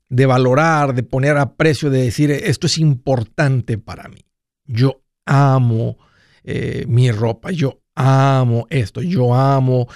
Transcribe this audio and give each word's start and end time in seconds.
De 0.07 0.25
valorar, 0.25 0.93
de 0.93 1.03
poner 1.03 1.37
a 1.37 1.55
precio, 1.55 1.89
de 1.89 2.03
decir, 2.03 2.31
esto 2.31 2.67
es 2.67 2.77
importante 2.77 3.77
para 3.77 4.07
mí. 4.07 4.25
Yo 4.65 5.03
amo 5.25 5.97
eh, 6.43 6.85
mi 6.87 7.11
ropa, 7.11 7.51
yo 7.51 7.81
amo 7.95 8.65
esto, 8.69 9.01
yo 9.01 9.35
amo 9.35 9.87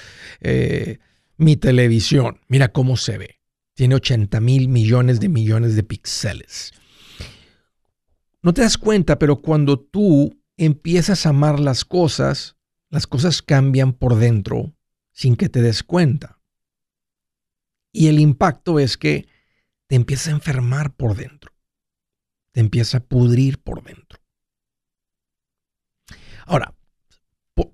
eh, 0.41 0.99
mi 1.37 1.55
televisión. 1.55 2.41
Mira 2.47 2.71
cómo 2.71 2.97
se 2.97 3.17
ve. 3.17 3.39
Tiene 3.75 3.95
80 3.95 4.39
mil 4.39 4.67
millones 4.67 5.19
de 5.19 5.29
millones 5.29 5.75
de 5.75 5.83
píxeles. 5.83 6.73
No 8.41 8.53
te 8.53 8.61
das 8.61 8.77
cuenta, 8.77 9.17
pero 9.17 9.37
cuando 9.37 9.79
tú 9.79 10.37
empiezas 10.57 11.25
a 11.25 11.29
amar 11.29 11.59
las 11.59 11.85
cosas, 11.85 12.57
las 12.89 13.07
cosas 13.07 13.41
cambian 13.41 13.93
por 13.93 14.15
dentro 14.15 14.75
sin 15.11 15.35
que 15.35 15.49
te 15.49 15.61
des 15.61 15.83
cuenta. 15.83 16.39
Y 17.91 18.07
el 18.07 18.19
impacto 18.19 18.79
es 18.79 18.97
que 18.97 19.27
te 19.87 19.95
empieza 19.95 20.31
a 20.31 20.33
enfermar 20.33 20.95
por 20.95 21.15
dentro. 21.15 21.51
Te 22.51 22.59
empieza 22.59 22.97
a 22.97 23.03
pudrir 23.03 23.59
por 23.59 23.83
dentro. 23.83 24.02
Ahora, 26.45 26.73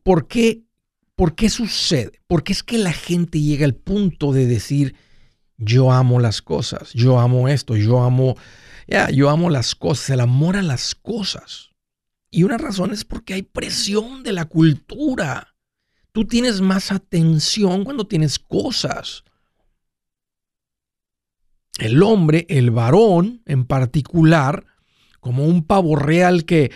¿por, 0.03 0.28
qué 0.28 0.63
¿Por 1.16 1.35
qué 1.35 1.50
sucede? 1.50 2.22
Porque 2.28 2.53
es 2.53 2.63
que 2.63 2.78
la 2.78 2.94
gente 2.94 3.41
llega 3.41 3.66
al 3.66 3.75
punto 3.75 4.31
de 4.31 4.46
decir, 4.46 4.96
yo 5.57 5.91
amo 5.91 6.18
las 6.19 6.41
cosas, 6.41 6.94
yo 6.94 7.19
amo 7.19 7.50
esto, 7.50 7.75
yo 7.75 8.02
amo, 8.02 8.38
ya, 8.88 9.09
yo 9.09 9.30
amo 9.30 9.50
las 9.50 9.75
cosas, 9.75 10.12
el 10.12 10.22
amor 10.22 10.56
a 10.56 10.62
las 10.62 10.96
cosas. 10.96 11.72
Y 12.31 12.44
una 12.44 12.57
razón 12.57 12.94
es 12.94 13.03
porque 13.03 13.34
hay 13.34 13.41
presión 13.41 14.24
de 14.24 14.31
la 14.31 14.46
cultura. 14.46 15.56
Tú 16.13 16.25
tienes 16.25 16.62
más 16.62 16.90
atención 16.91 17.84
cuando 17.84 18.07
tienes 18.07 18.40
cosas. 18.40 19.25
El 21.80 22.01
hombre, 22.01 22.46
el 22.47 22.72
varón 22.72 23.41
en 23.46 23.66
particular, 23.66 24.66
como 25.19 25.44
un 25.44 25.66
pavo 25.66 25.97
real 25.97 26.46
que 26.46 26.72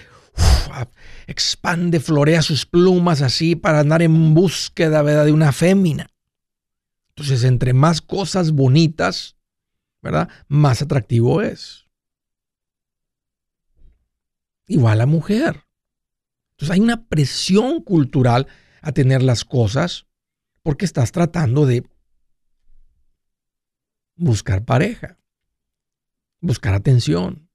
expande, 1.28 2.00
florea 2.00 2.42
sus 2.42 2.66
plumas 2.66 3.22
así 3.22 3.56
para 3.56 3.80
andar 3.80 4.02
en 4.02 4.34
búsqueda 4.34 5.04
de 5.04 5.32
una 5.32 5.52
fémina. 5.52 6.10
Entonces, 7.10 7.44
entre 7.44 7.74
más 7.74 8.02
cosas 8.02 8.52
bonitas, 8.52 9.38
¿verdad? 10.02 10.30
Más 10.48 10.82
atractivo 10.82 11.42
es. 11.42 11.88
Igual 14.68 14.98
la 14.98 15.06
mujer. 15.06 15.64
Entonces 16.52 16.74
hay 16.74 16.80
una 16.80 17.06
presión 17.06 17.82
cultural 17.82 18.48
a 18.82 18.92
tener 18.92 19.22
las 19.22 19.46
cosas 19.46 20.08
porque 20.62 20.86
estás 20.86 21.12
tratando 21.12 21.66
de 21.66 21.86
buscar 24.16 24.64
pareja, 24.64 25.18
buscar 26.40 26.74
atención, 26.74 27.50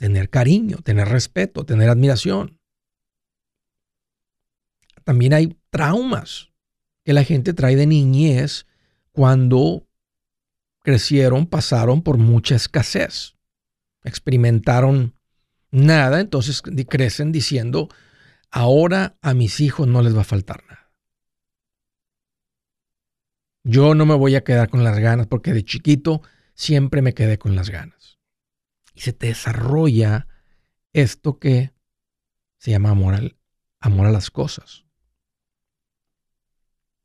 tener 0.00 0.30
cariño, 0.30 0.78
tener 0.82 1.08
respeto, 1.08 1.64
tener 1.64 1.88
admiración 1.88 2.60
también 5.10 5.34
hay 5.34 5.56
traumas 5.70 6.50
que 7.04 7.12
la 7.12 7.24
gente 7.24 7.52
trae 7.52 7.74
de 7.74 7.86
niñez 7.86 8.66
cuando 9.10 9.88
crecieron, 10.84 11.46
pasaron 11.46 12.02
por 12.02 12.16
mucha 12.16 12.54
escasez, 12.54 13.34
experimentaron 14.04 15.14
nada, 15.72 16.20
entonces 16.20 16.62
crecen 16.62 17.32
diciendo, 17.32 17.88
ahora 18.52 19.16
a 19.20 19.34
mis 19.34 19.58
hijos 19.58 19.88
no 19.88 20.00
les 20.00 20.16
va 20.16 20.20
a 20.20 20.24
faltar 20.24 20.62
nada. 20.68 20.92
Yo 23.64 23.96
no 23.96 24.06
me 24.06 24.14
voy 24.14 24.36
a 24.36 24.44
quedar 24.44 24.68
con 24.70 24.84
las 24.84 24.98
ganas 25.00 25.26
porque 25.26 25.52
de 25.52 25.64
chiquito 25.64 26.22
siempre 26.54 27.02
me 27.02 27.14
quedé 27.14 27.36
con 27.36 27.56
las 27.56 27.68
ganas. 27.68 28.19
Y 29.00 29.02
se 29.02 29.14
te 29.14 29.28
desarrolla 29.28 30.28
esto 30.92 31.38
que 31.38 31.72
se 32.58 32.70
llama 32.70 32.90
amor, 32.90 33.34
amor 33.80 34.06
a 34.06 34.10
las 34.10 34.30
cosas. 34.30 34.84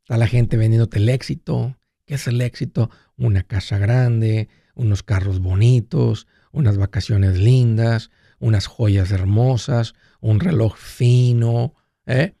Está 0.02 0.18
la 0.18 0.26
gente 0.26 0.58
vendiéndote 0.58 0.98
el 0.98 1.08
éxito. 1.08 1.78
¿Qué 2.04 2.16
es 2.16 2.26
el 2.26 2.42
éxito? 2.42 2.90
Una 3.16 3.44
casa 3.44 3.78
grande, 3.78 4.50
unos 4.74 5.02
carros 5.02 5.40
bonitos, 5.40 6.26
unas 6.52 6.76
vacaciones 6.76 7.38
lindas, 7.38 8.10
unas 8.40 8.66
joyas 8.66 9.10
hermosas, 9.10 9.94
un 10.20 10.40
reloj 10.40 10.76
fino. 10.76 11.72
¿eh? 12.04 12.36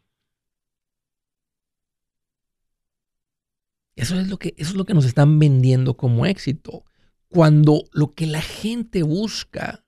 Eso 3.94 4.20
es, 4.20 4.28
lo 4.28 4.38
que, 4.38 4.52
eso 4.58 4.72
es 4.72 4.76
lo 4.76 4.84
que 4.84 4.92
nos 4.92 5.06
están 5.06 5.38
vendiendo 5.38 5.96
como 5.96 6.26
éxito. 6.26 6.84
Cuando 7.28 7.84
lo 7.92 8.14
que 8.14 8.26
la 8.26 8.42
gente 8.42 9.02
busca, 9.02 9.84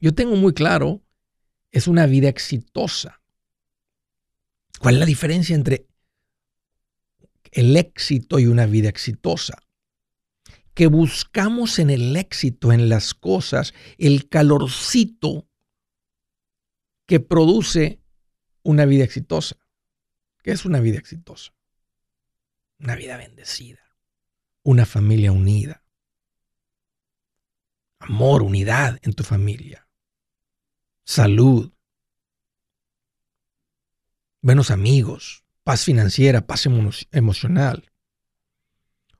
yo 0.00 0.14
tengo 0.14 0.36
muy 0.36 0.54
claro, 0.54 1.02
es 1.70 1.88
una 1.88 2.06
vida 2.06 2.28
exitosa. 2.28 3.20
¿Cuál 4.80 4.94
es 4.94 5.00
la 5.00 5.06
diferencia 5.06 5.54
entre 5.54 5.86
el 7.54 7.76
éxito 7.76 8.38
y 8.38 8.46
una 8.46 8.66
vida 8.66 8.88
exitosa. 8.88 9.58
Que 10.74 10.88
buscamos 10.88 11.78
en 11.78 11.88
el 11.88 12.16
éxito, 12.16 12.72
en 12.72 12.88
las 12.88 13.14
cosas, 13.14 13.72
el 13.96 14.28
calorcito 14.28 15.48
que 17.06 17.20
produce 17.20 18.00
una 18.64 18.84
vida 18.86 19.04
exitosa. 19.04 19.56
¿Qué 20.42 20.50
es 20.50 20.64
una 20.64 20.80
vida 20.80 20.98
exitosa? 20.98 21.54
Una 22.80 22.96
vida 22.96 23.16
bendecida, 23.16 23.80
una 24.64 24.84
familia 24.84 25.30
unida, 25.30 25.83
amor, 28.04 28.42
unidad 28.42 28.98
en 29.02 29.12
tu 29.12 29.24
familia, 29.24 29.88
salud, 31.04 31.72
buenos 34.40 34.70
amigos, 34.70 35.44
paz 35.62 35.84
financiera, 35.84 36.46
paz 36.46 36.66
emocional, 37.12 37.90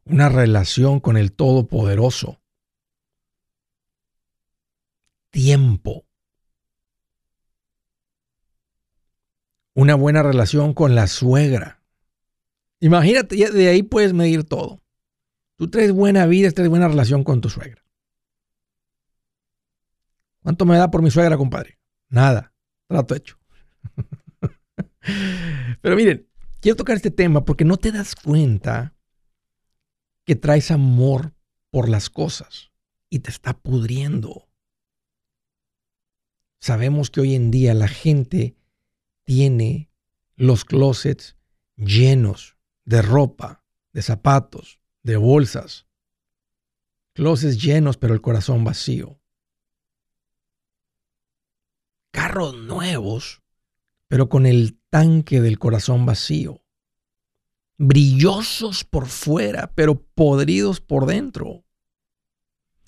una 0.05 0.29
relación 0.29 1.01
con 1.01 1.17
el 1.17 1.33
Todopoderoso, 1.33 2.41
tiempo. 5.31 6.07
Una 9.75 9.97
buena 9.97 10.23
relación 10.23 10.75
con 10.75 10.95
la 10.95 11.09
suegra. 11.09 11.83
Imagínate, 12.79 13.35
de 13.51 13.69
ahí 13.69 13.83
puedes 13.83 14.13
medir 14.13 14.45
todo. 14.45 14.81
Tú 15.57 15.69
traes 15.69 15.91
buena 15.91 16.27
vida, 16.27 16.53
traes 16.53 16.71
buena 16.71 16.87
relación 16.87 17.25
con 17.25 17.41
tu 17.41 17.49
suegra. 17.49 17.84
¿Cuánto 20.45 20.67
me 20.67 20.77
da 20.77 20.91
por 20.91 21.01
mi 21.01 21.11
suegra, 21.11 21.39
compadre? 21.39 21.79
Nada. 22.11 22.53
Trato 22.87 23.15
hecho. 23.15 23.39
Pero 25.81 25.97
miren, 25.97 26.29
quiero 26.61 26.77
tocar 26.77 26.97
este 26.97 27.11
tema 27.11 27.47
porque 27.47 27.65
no 27.65 27.79
te 27.79 27.91
das 27.91 28.15
cuenta 28.15 28.95
que 30.27 30.37
traes 30.37 30.71
amor 30.71 31.33
por 31.71 31.89
las 31.89 32.11
cosas 32.11 32.73
y 33.09 33.21
te 33.21 33.31
está 33.31 33.55
pudriendo. 33.55 34.51
Sabemos 36.61 37.09
que 37.09 37.23
hoy 37.23 37.35
en 37.35 37.51
día 37.51 37.73
la 37.73 37.89
gente 37.89 38.55
tiene 39.25 39.91
los 40.37 40.67
closets 40.67 41.39
llenos 41.77 42.59
de 42.85 43.01
ropa, 43.01 43.65
de 43.95 44.03
zapatos, 44.03 44.79
de 45.03 45.17
bolsas. 45.17 45.87
Closets 47.15 47.63
llenos, 47.63 47.97
pero 47.97 48.13
el 48.13 48.21
corazón 48.21 48.63
vacío. 48.63 49.19
Carros 52.15 52.55
nuevos, 52.55 53.43
pero 54.07 54.29
con 54.29 54.47
el 54.47 54.79
tanque 54.89 55.41
del 55.41 55.59
corazón 55.59 56.07
vacío. 56.07 56.63
Brillosos 57.77 58.85
por 58.85 59.07
fuera, 59.07 59.73
pero 59.75 60.01
podridos 60.01 60.81
por 60.81 61.07
dentro. 61.07 61.65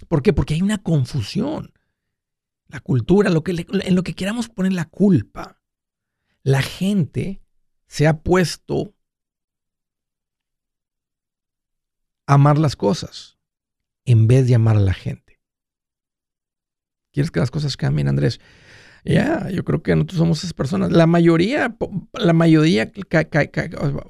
¿Por 0.06 0.22
qué? 0.22 0.32
Porque 0.32 0.54
hay 0.54 0.62
una 0.62 0.80
confusión. 0.80 1.72
La 2.68 2.78
cultura, 2.78 3.28
en 3.28 3.94
lo 3.96 4.02
que 4.04 4.14
queramos 4.14 4.48
poner 4.48 4.72
la 4.72 4.84
culpa. 4.84 5.60
La 6.44 6.62
gente 6.62 7.42
se 7.88 8.06
ha 8.06 8.22
puesto 8.22 8.94
a 12.26 12.34
amar 12.34 12.58
las 12.58 12.76
cosas 12.76 13.38
en 14.04 14.28
vez 14.28 14.46
de 14.46 14.54
amar 14.54 14.76
a 14.76 14.80
la 14.80 14.94
gente. 14.94 15.40
¿Quieres 17.10 17.32
que 17.32 17.40
las 17.40 17.50
cosas 17.50 17.76
cambien, 17.76 18.06
Andrés? 18.06 18.40
Ya, 19.04 19.48
yo 19.50 19.64
creo 19.64 19.82
que 19.82 19.94
nosotros 19.94 20.18
somos 20.18 20.38
esas 20.38 20.52
personas. 20.52 20.90
La 20.92 21.06
mayoría, 21.06 21.76
la 22.14 22.32
mayoría, 22.32 22.90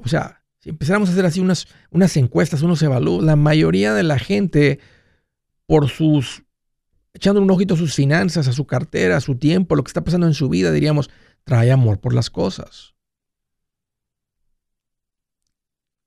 o 0.02 0.08
sea, 0.08 0.42
si 0.58 0.70
empezáramos 0.70 1.08
a 1.08 1.12
hacer 1.12 1.26
así 1.26 1.40
unas, 1.40 1.68
unas 1.90 2.16
encuestas, 2.16 2.62
uno 2.62 2.76
se 2.76 2.86
evalúa, 2.86 3.22
la 3.22 3.36
mayoría 3.36 3.94
de 3.94 4.02
la 4.02 4.18
gente, 4.18 4.80
por 5.66 5.88
sus, 5.88 6.44
echando 7.12 7.40
un 7.40 7.50
ojito 7.50 7.74
a 7.74 7.76
sus 7.76 7.94
finanzas, 7.94 8.48
a 8.48 8.52
su 8.52 8.66
cartera, 8.66 9.16
a 9.16 9.20
su 9.20 9.36
tiempo, 9.36 9.76
lo 9.76 9.84
que 9.84 9.90
está 9.90 10.02
pasando 10.02 10.26
en 10.26 10.34
su 10.34 10.48
vida, 10.48 10.72
diríamos, 10.72 11.10
trae 11.44 11.70
amor 11.70 12.00
por 12.00 12.14
las 12.14 12.30
cosas. 12.30 12.94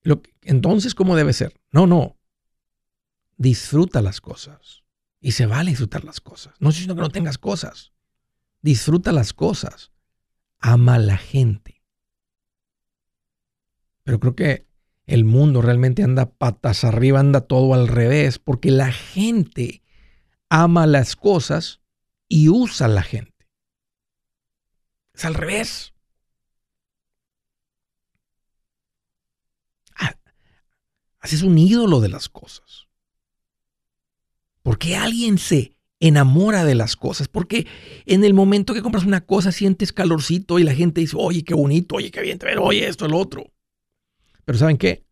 Lo 0.02 0.22
entonces, 0.42 0.96
¿cómo 0.96 1.16
debe 1.16 1.34
ser? 1.34 1.54
No, 1.72 1.86
no. 1.86 2.18
Disfruta 3.38 4.02
las 4.02 4.20
cosas. 4.20 4.84
Y 5.22 5.34
se 5.34 5.46
vale 5.46 5.72
disfrutar 5.72 6.04
las 6.04 6.22
cosas. 6.22 6.54
No 6.60 6.70
estoy 6.70 6.82
diciendo 6.82 6.96
que 6.96 7.02
no 7.02 7.10
tengas 7.10 7.38
cosas. 7.38 7.94
Disfruta 8.62 9.12
las 9.12 9.34
cosas. 9.34 9.92
Ama 10.60 10.96
a 10.96 11.00
la 11.00 11.18
gente. 11.18 11.84
Pero 14.04 14.20
creo 14.20 14.36
que 14.36 14.68
el 15.06 15.24
mundo 15.24 15.62
realmente 15.62 16.04
anda 16.04 16.32
patas 16.32 16.84
arriba, 16.84 17.20
anda 17.20 17.42
todo 17.42 17.74
al 17.74 17.88
revés, 17.88 18.40
porque 18.40 18.72
la 18.72 18.92
gente 18.92 19.82
ama 20.50 20.88
las 20.88 21.16
cosas 21.16 21.82
y 22.28 22.50
usa 22.50 22.88
a 22.88 22.90
la 22.90 23.04
gente. 23.04 23.48
Es 25.14 25.26
al 25.26 25.34
revés. 25.34 25.94
Ah, 29.96 30.16
haces 31.20 31.42
un 31.42 31.58
ídolo 31.58 32.00
de 32.02 32.10
las 32.10 32.30
cosas. 32.30 32.88
Porque 34.62 34.96
alguien 34.96 35.38
se 35.38 35.79
enamora 36.00 36.64
de 36.64 36.76
las 36.76 36.96
cosas, 36.96 37.28
porque 37.28 37.68
en 38.06 38.24
el 38.24 38.34
momento 38.34 38.74
que 38.74 38.82
compras 38.82 39.06
una 39.06 39.26
cosa 39.26 39.52
sientes 39.52 39.92
calorcito 39.92 40.60
y 40.60 40.64
la 40.64 40.74
gente 40.74 41.02
dice, 41.02 41.16
oye, 41.20 41.44
qué 41.44 41.54
bonito, 41.54 41.96
oye, 41.96 42.12
qué 42.12 42.22
bien, 42.22 42.38
pero 42.40 42.64
oye, 42.64 42.88
esto, 42.88 43.06
el 43.06 43.14
otro. 43.14 43.52
Pero 44.46 44.58
¿saben 44.58 44.78
qué? 44.78 45.06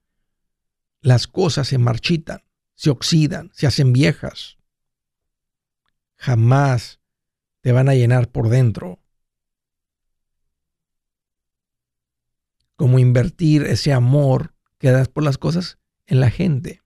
Las 1.01 1.27
cosas 1.27 1.67
se 1.67 1.77
marchitan, 1.77 2.43
se 2.75 2.89
oxidan, 2.89 3.51
se 3.53 3.67
hacen 3.67 3.93
viejas. 3.93 4.57
Jamás 6.15 6.99
te 7.61 7.71
van 7.71 7.89
a 7.89 7.95
llenar 7.95 8.31
por 8.31 8.49
dentro. 8.49 8.99
Como 12.75 12.99
invertir 12.99 13.63
ese 13.63 13.91
amor 13.91 14.53
que 14.77 14.91
das 14.91 15.09
por 15.09 15.23
las 15.23 15.37
cosas 15.37 15.79
en 16.05 16.19
la 16.19 16.29
gente. 16.29 16.81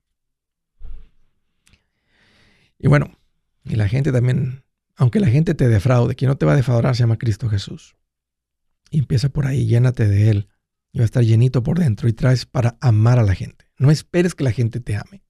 Y 2.80 2.88
bueno, 2.88 3.16
y 3.64 3.76
la 3.76 3.88
gente 3.88 4.12
también, 4.12 4.64
aunque 4.96 5.20
la 5.20 5.28
gente 5.28 5.54
te 5.54 5.68
defraude, 5.68 6.16
quien 6.16 6.30
no 6.30 6.38
te 6.38 6.46
va 6.46 6.54
a 6.54 6.56
defraudar 6.56 6.96
se 6.96 7.04
llama 7.04 7.18
Cristo 7.18 7.50
Jesús. 7.50 7.96
Y 8.90 9.00
empieza 9.00 9.30
por 9.30 9.46
ahí, 9.46 9.66
llénate 9.66 10.08
de 10.08 10.30
Él. 10.30 10.48
Y 10.92 11.00
va 11.00 11.04
a 11.04 11.06
estar 11.06 11.24
llenito 11.24 11.64
por 11.64 11.80
dentro 11.80 12.10
y 12.10 12.14
traes 12.14 12.46
para 12.46 12.78
amar 12.82 13.18
a 13.18 13.24
la 13.24 13.34
gente. 13.34 13.66
No 13.78 13.92
esperes 13.92 14.36
que 14.36 14.44
la 14.44 14.52
gente 14.52 14.82
te 14.82 14.98
ame. 14.98 15.24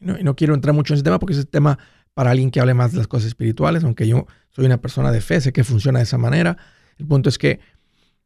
y 0.00 0.22
no 0.22 0.36
quiero 0.36 0.54
entrar 0.54 0.74
mucho 0.74 0.92
en 0.92 0.98
ese 0.98 1.04
tema 1.04 1.18
porque 1.18 1.34
es 1.34 1.50
tema 1.50 1.78
para 2.14 2.30
alguien 2.30 2.50
que 2.50 2.60
hable 2.60 2.74
más 2.74 2.92
de 2.92 2.98
las 2.98 3.08
cosas 3.08 3.28
espirituales, 3.28 3.82
aunque 3.82 4.06
yo 4.06 4.26
soy 4.50 4.66
una 4.66 4.80
persona 4.80 5.10
de 5.10 5.20
fe, 5.20 5.40
sé 5.40 5.52
que 5.52 5.64
funciona 5.64 5.98
de 5.98 6.04
esa 6.04 6.18
manera. 6.18 6.56
El 6.98 7.06
punto 7.06 7.28
es 7.28 7.38
que 7.38 7.60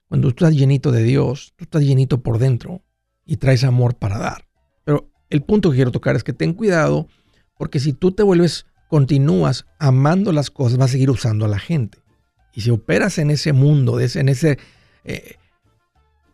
cuando 0.09 0.29
tú 0.29 0.45
estás 0.45 0.55
llenito 0.55 0.93
de 0.93 1.03
Dios, 1.03 1.55
tú 1.57 1.65
estás 1.65 1.83
llenito 1.83 2.23
por 2.23 2.39
dentro 2.39 2.83
y 3.25 3.37
traes 3.37 3.65
amor 3.65 3.97
para 3.97 4.19
dar. 4.19 4.49
Pero 4.85 5.11
el 5.31 5.43
punto 5.43 5.71
que 5.71 5.77
quiero 5.77 5.93
tocar 5.93 6.17
es 6.17 6.25
que 6.25 6.33
ten 6.33 6.53
cuidado 6.53 7.09
porque 7.57 7.81
si 7.81 7.93
tú 7.93 8.13
te 8.13 8.23
vuelves 8.23 8.67
continúas 8.95 9.67
amando 9.81 10.31
las 10.31 10.53
cosas, 10.53 10.79
vas 10.79 10.91
a 10.91 10.93
seguir 10.93 11.11
usando 11.11 11.45
a 11.45 11.49
la 11.49 11.59
gente. 11.59 11.99
Y 12.53 12.61
si 12.61 12.71
operas 12.71 13.19
en 13.19 13.33
ese 13.33 13.53
mundo, 13.53 13.99
en 13.99 14.29
ese, 14.29 14.57
eh, 15.03 15.35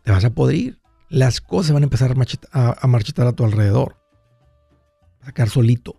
te 0.03 0.11
vas 0.11 0.23
a 0.25 0.29
podrir. 0.29 0.79
Las 1.09 1.41
cosas 1.41 1.71
van 1.71 1.81
a 1.81 1.85
empezar 1.85 2.11
a, 2.11 2.87
marchitar 2.87 3.25
a 3.25 3.33
tu 3.33 3.45
alrededor. 3.45 3.97
Vas 5.21 5.33
a 5.35 5.45
solito. 5.47 5.95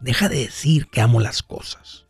Deja 0.00 0.28
de 0.28 0.40
decir 0.40 0.88
que 0.88 1.00
amo 1.00 1.18
las 1.18 1.42
cosas. 1.42 2.04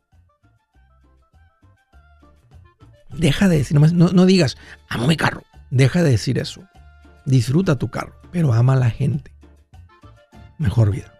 Deja 3.11 3.49
de 3.49 3.59
decir, 3.59 3.79
no, 3.79 4.09
no 4.09 4.26
digas, 4.26 4.57
amo 4.88 5.07
mi 5.07 5.17
carro. 5.17 5.45
Deja 5.71 6.03
de 6.03 6.11
decir 6.11 6.38
eso. 6.38 6.65
Disfruta 7.25 7.79
tu 7.79 7.88
carro, 7.88 8.21
pero 8.33 8.53
ama 8.53 8.73
a 8.73 8.81
la 8.81 8.91
gente. 8.91 9.33
Mejor 10.59 10.91
vida. 10.91 11.20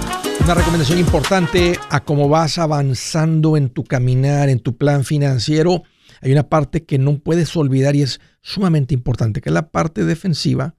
Una 0.39 0.55
recomendación 0.55 0.99
importante 0.99 1.77
a 1.89 2.03
cómo 2.03 2.29
vas 2.29 2.57
avanzando 2.57 3.57
en 3.57 3.69
tu 3.69 3.83
caminar, 3.83 4.49
en 4.49 4.59
tu 4.59 4.77
plan 4.77 5.03
financiero. 5.03 5.83
Hay 6.21 6.31
una 6.31 6.49
parte 6.49 6.85
que 6.85 6.97
no 6.97 7.19
puedes 7.19 7.55
olvidar 7.55 7.95
y 7.95 8.01
es 8.01 8.21
sumamente 8.41 8.93
importante, 8.93 9.41
que 9.41 9.49
es 9.49 9.53
la 9.53 9.69
parte 9.69 10.03
defensiva 10.05 10.75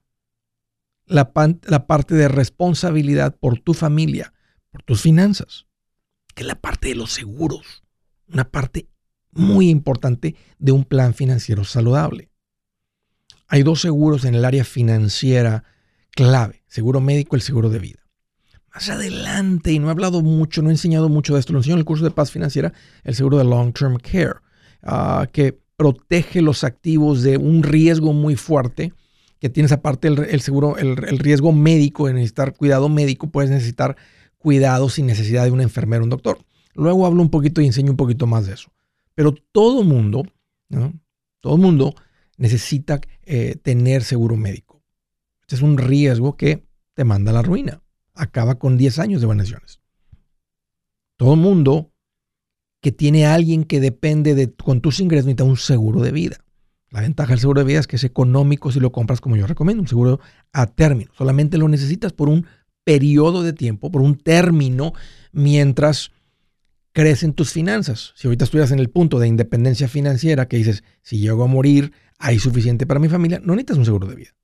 la, 1.05 1.33
parte 1.33 2.15
de 2.15 2.27
responsabilidad 2.27 3.37
por 3.37 3.59
tu 3.59 3.73
familia, 3.73 4.33
por 4.71 4.83
tus 4.83 5.01
finanzas, 5.01 5.67
que 6.35 6.43
es 6.43 6.47
la 6.47 6.59
parte 6.59 6.89
de 6.89 6.95
los 6.95 7.11
seguros, 7.11 7.83
una 8.27 8.49
parte 8.49 8.89
muy 9.31 9.69
importante 9.69 10.35
de 10.59 10.71
un 10.71 10.85
plan 10.85 11.13
financiero 11.13 11.63
saludable. 11.63 12.29
Hay 13.47 13.63
dos 13.63 13.81
seguros 13.81 14.25
en 14.25 14.35
el 14.35 14.45
área 14.45 14.63
financiera 14.63 15.63
clave, 16.11 16.63
seguro 16.67 17.01
médico 17.01 17.35
y 17.35 17.37
el 17.37 17.41
seguro 17.41 17.69
de 17.69 17.79
vida. 17.79 18.02
Más 18.73 18.89
adelante, 18.89 19.71
y 19.71 19.79
no 19.79 19.87
he 19.87 19.91
hablado 19.91 20.21
mucho, 20.21 20.61
no 20.61 20.69
he 20.69 20.73
enseñado 20.73 21.07
mucho 21.07 21.33
de 21.33 21.39
esto, 21.39 21.53
lo 21.53 21.59
enseño 21.59 21.75
en 21.75 21.79
el 21.79 21.85
curso 21.85 22.03
de 22.03 22.11
paz 22.11 22.31
financiera, 22.31 22.73
el 23.03 23.13
seguro 23.13 23.37
de 23.37 23.43
Long 23.43 23.71
Term 23.73 23.97
Care, 23.97 24.35
ah, 24.81 25.27
que 25.31 25.59
protege 25.75 26.41
los 26.41 26.63
activos 26.63 27.21
de 27.21 27.37
un 27.37 27.61
riesgo 27.61 28.13
muy 28.13 28.35
fuerte 28.35 28.93
que 29.43 29.49
tienes 29.49 29.73
aparte 29.73 30.07
el, 30.07 30.39
seguro, 30.39 30.77
el, 30.77 30.95
riesgo 30.95 31.51
médico 31.51 32.07
de 32.07 32.13
necesitar 32.13 32.55
cuidado 32.55 32.87
médico, 32.87 33.29
puedes 33.29 33.51
necesitar 33.51 33.97
cuidado 34.37 34.87
sin 34.87 35.05
necesidad 35.05 35.43
de 35.43 35.51
un 35.51 35.59
enfermero, 35.59 36.05
un 36.05 36.09
doctor. 36.09 36.39
Luego 36.75 37.05
hablo 37.05 37.21
un 37.21 37.29
poquito 37.29 37.59
y 37.59 37.65
enseño 37.65 37.91
un 37.91 37.97
poquito 37.97 38.25
más 38.25 38.45
de 38.45 38.53
eso. 38.53 38.71
Pero 39.15 39.35
todo 39.51 39.83
mundo, 39.83 40.23
todo 41.41 41.57
mundo 41.57 41.93
necesita 42.37 43.01
eh, 43.23 43.57
tener 43.61 44.05
seguro 44.05 44.37
médico. 44.37 44.81
Este 45.41 45.55
es 45.55 45.61
un 45.61 45.77
riesgo 45.77 46.37
que 46.37 46.63
te 46.93 47.03
manda 47.03 47.31
a 47.31 47.33
la 47.33 47.41
ruina. 47.41 47.82
Acaba 48.13 48.55
con 48.59 48.77
10 48.77 48.99
años 48.99 49.21
de 49.21 49.27
vacaciones. 49.27 49.79
Todo 51.17 51.35
mundo 51.35 51.91
que 52.81 52.91
tiene 52.91 53.25
a 53.25 53.33
alguien 53.33 53.63
que 53.63 53.79
depende 53.79 54.35
de 54.35 54.51
con 54.53 54.81
tus 54.81 54.99
ingresos 54.99 55.25
necesita 55.25 55.45
un 55.45 55.57
seguro 55.57 56.01
de 56.01 56.11
vida. 56.11 56.37
La 56.89 57.01
ventaja 57.01 57.31
del 57.31 57.39
seguro 57.39 57.61
de 57.61 57.65
vida 57.65 57.79
es 57.79 57.87
que 57.87 57.95
es 57.95 58.03
económico 58.03 58.71
si 58.71 58.79
lo 58.79 58.91
compras 58.91 59.21
como 59.21 59.35
yo 59.35 59.47
recomiendo, 59.47 59.81
un 59.81 59.87
seguro 59.87 60.19
a 60.51 60.67
término. 60.67 61.11
Solamente 61.17 61.57
lo 61.57 61.67
necesitas 61.67 62.13
por 62.13 62.29
un 62.29 62.45
periodo 62.83 63.41
de 63.41 63.53
tiempo, 63.53 63.91
por 63.91 64.01
un 64.01 64.15
término, 64.15 64.93
mientras 65.31 66.11
crecen 66.91 67.33
tus 67.33 67.51
finanzas. 67.51 68.13
Si 68.15 68.27
ahorita 68.27 68.43
estuvieras 68.43 68.71
en 68.71 68.79
el 68.79 68.89
punto 68.89 69.17
de 69.17 69.27
independencia 69.27 69.87
financiera, 69.87 70.47
que 70.47 70.57
dices, 70.57 70.83
si 71.01 71.19
llego 71.19 71.43
a 71.43 71.47
morir, 71.47 71.93
hay 72.19 72.37
suficiente 72.37 72.85
para 72.85 72.99
mi 72.99 73.09
familia, 73.09 73.39
no 73.43 73.53
necesitas 73.53 73.77
un 73.77 73.85
seguro 73.85 74.07
de 74.07 74.15
vida. 74.15 74.35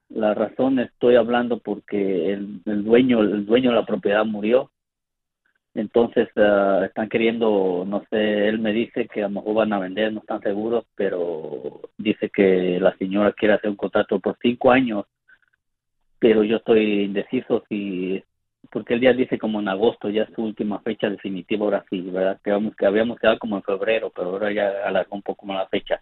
la 0.10 0.34
razón 0.34 0.79
estoy 0.79 1.15
hablando 1.15 1.60
porque 1.60 2.34
el, 2.34 2.62
el 2.65 2.84
dueño, 2.84 3.22
el 3.22 3.46
dueño 3.46 3.72
de 3.72 3.75
la 3.75 3.86
propiedad 3.86 4.25
murió 4.25 4.72
entonces 5.77 6.27
ah, 6.38 6.82
están 6.86 7.08
queriendo, 7.08 7.86
no 7.88 8.03
sé, 8.10 8.48
él 8.48 8.58
me 8.58 8.74
dice 8.74 9.08
que 9.08 9.20
a 9.22 9.27
lo 9.27 9.36
mejor 9.36 9.53
van 9.53 9.74
a 9.74 9.79
vender, 9.79 10.12
no 10.12 10.22
están 10.22 10.41
seguros, 10.41 10.86
pero 10.96 11.82
dice 12.00 12.32
que 12.32 12.79
la 12.79 12.98
señora 12.98 13.32
quiere 13.34 13.53
hacer 13.53 13.70
un 13.70 13.75
contrato 13.75 14.20
por 14.20 14.38
cinco 14.41 14.72
años, 14.72 15.06
pero 16.17 16.44
yo 16.44 16.58
estoy 16.58 17.03
indeciso 17.03 17.63
si, 17.70 18.24
porque 18.77 18.93
el 18.93 19.00
día 19.00 19.12
dice 19.12 19.39
como 19.39 19.60
en 19.60 19.69
agosto, 19.69 20.07
ya 20.07 20.22
es 20.22 20.29
su 20.36 20.43
última 20.43 20.77
fecha 20.81 21.10
definitiva, 21.10 21.65
ahora 21.65 21.84
sí, 21.89 22.00
¿verdad? 22.00 22.39
Que, 22.43 22.51
vamos, 22.51 22.75
que 22.75 22.86
habíamos 22.86 23.17
quedado 23.17 23.39
como 23.39 23.55
en 23.55 23.63
febrero, 23.63 24.12
pero 24.15 24.29
ahora 24.29 24.51
ya 24.53 24.72
alargó 24.86 25.15
un 25.15 25.24
poco 25.24 25.48
más 25.48 25.57
la 25.57 25.67
fecha. 25.67 26.00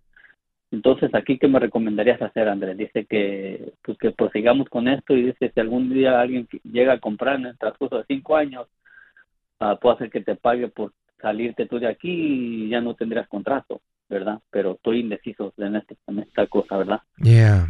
Entonces, 0.72 1.10
aquí, 1.16 1.38
¿qué 1.38 1.48
me 1.48 1.58
recomendarías 1.58 2.22
hacer, 2.22 2.50
Andrés? 2.50 2.76
Dice 2.76 3.06
que, 3.06 3.72
pues, 3.82 3.98
que 3.98 4.12
prosigamos 4.12 4.68
con 4.68 4.90
esto 4.90 5.16
y 5.16 5.28
dice, 5.28 5.54
si 5.54 5.60
algún 5.62 5.90
día 5.90 6.20
alguien 6.20 6.50
llega 6.64 6.92
a 6.92 7.00
comprar 7.00 7.38
en 7.38 7.46
el 7.46 7.58
transcurso 7.58 8.00
de 8.00 8.04
cinco 8.10 8.36
años, 8.36 8.68
uh, 9.62 9.80
puede 9.80 9.96
hacer 9.96 10.10
que 10.10 10.20
te 10.20 10.36
pague 10.36 10.68
por 10.68 10.92
salirte 11.22 11.68
tú 11.68 11.80
de 11.80 11.88
aquí 11.88 12.12
y 12.66 12.70
ya 12.72 12.82
no 12.82 12.94
tendrías 12.94 13.30
contrato, 13.30 13.80
¿verdad? 14.10 14.40
Pero 14.52 14.74
estoy 14.74 15.00
indeciso 15.00 15.54
en, 15.56 15.78
este, 15.78 15.96
en 16.08 16.20
esta 16.20 16.46
cosa, 16.48 16.76
¿verdad? 16.76 17.00
Yeah. 17.24 17.70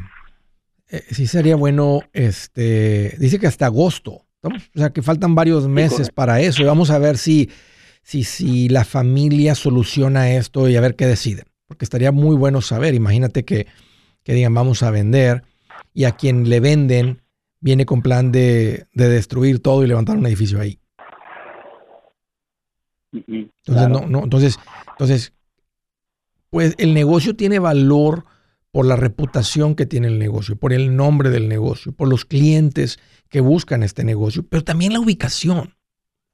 Eh, 0.90 1.04
sí 1.12 1.28
sería 1.28 1.56
bueno, 1.56 2.02
este, 2.12 3.16
dice 3.20 3.38
que 3.38 3.46
hasta 3.46 3.68
agosto, 3.68 4.25
o 4.50 4.80
sea 4.80 4.92
que 4.92 5.02
faltan 5.02 5.36
varios 5.36 5.68
meses 5.68 6.10
para 6.10 6.42
eso 6.42 6.62
y 6.62 6.66
vamos 6.66 6.90
a 6.90 7.00
ver 7.00 7.18
si, 7.18 7.50
si, 8.04 8.24
si 8.24 8.70
la 8.70 8.86
familia 8.86 9.56
soluciona 9.56 10.32
esto 10.32 10.70
y 10.70 10.76
a 10.76 10.82
ver 10.82 10.96
qué 10.96 11.08
deciden, 11.08 11.46
porque 11.68 11.86
estaría 11.86 12.12
muy 12.12 12.36
bueno 12.36 12.62
saber, 12.62 12.94
imagínate 12.94 13.46
que, 13.46 13.68
que 14.24 14.34
digan 14.34 14.54
vamos 14.54 14.84
a 14.84 14.92
vender 14.92 15.44
y 15.94 16.06
a 16.06 16.12
quien 16.12 16.50
le 16.50 16.60
venden 16.60 17.22
viene 17.60 17.86
con 17.86 18.02
plan 18.02 18.32
de, 18.32 18.86
de 18.94 19.10
destruir 19.10 19.60
todo 19.60 19.84
y 19.84 19.88
levantar 19.88 20.18
un 20.18 20.26
edificio 20.28 20.62
ahí. 20.62 20.80
Entonces, 23.12 23.90
no, 23.90 24.06
no, 24.08 24.24
entonces, 24.24 24.60
entonces, 24.92 25.34
pues 26.50 26.76
el 26.78 26.94
negocio 26.94 27.36
tiene 27.36 27.60
valor 27.60 28.26
por 28.76 28.86
la 28.86 28.98
reputación 28.98 29.74
que 29.74 29.86
tiene 29.86 30.08
el 30.08 30.20
negocio, 30.20 30.58
por 30.58 30.74
el 30.74 30.98
nombre 30.98 31.30
del 31.30 31.48
negocio, 31.48 31.94
por 31.94 32.10
los 32.10 32.26
clientes 32.26 33.00
que 33.30 33.40
buscan 33.40 33.84
este 33.84 34.04
negocio, 34.04 34.46
pero 34.50 34.66
también 34.66 34.92
la 34.92 35.00
ubicación. 35.00 35.76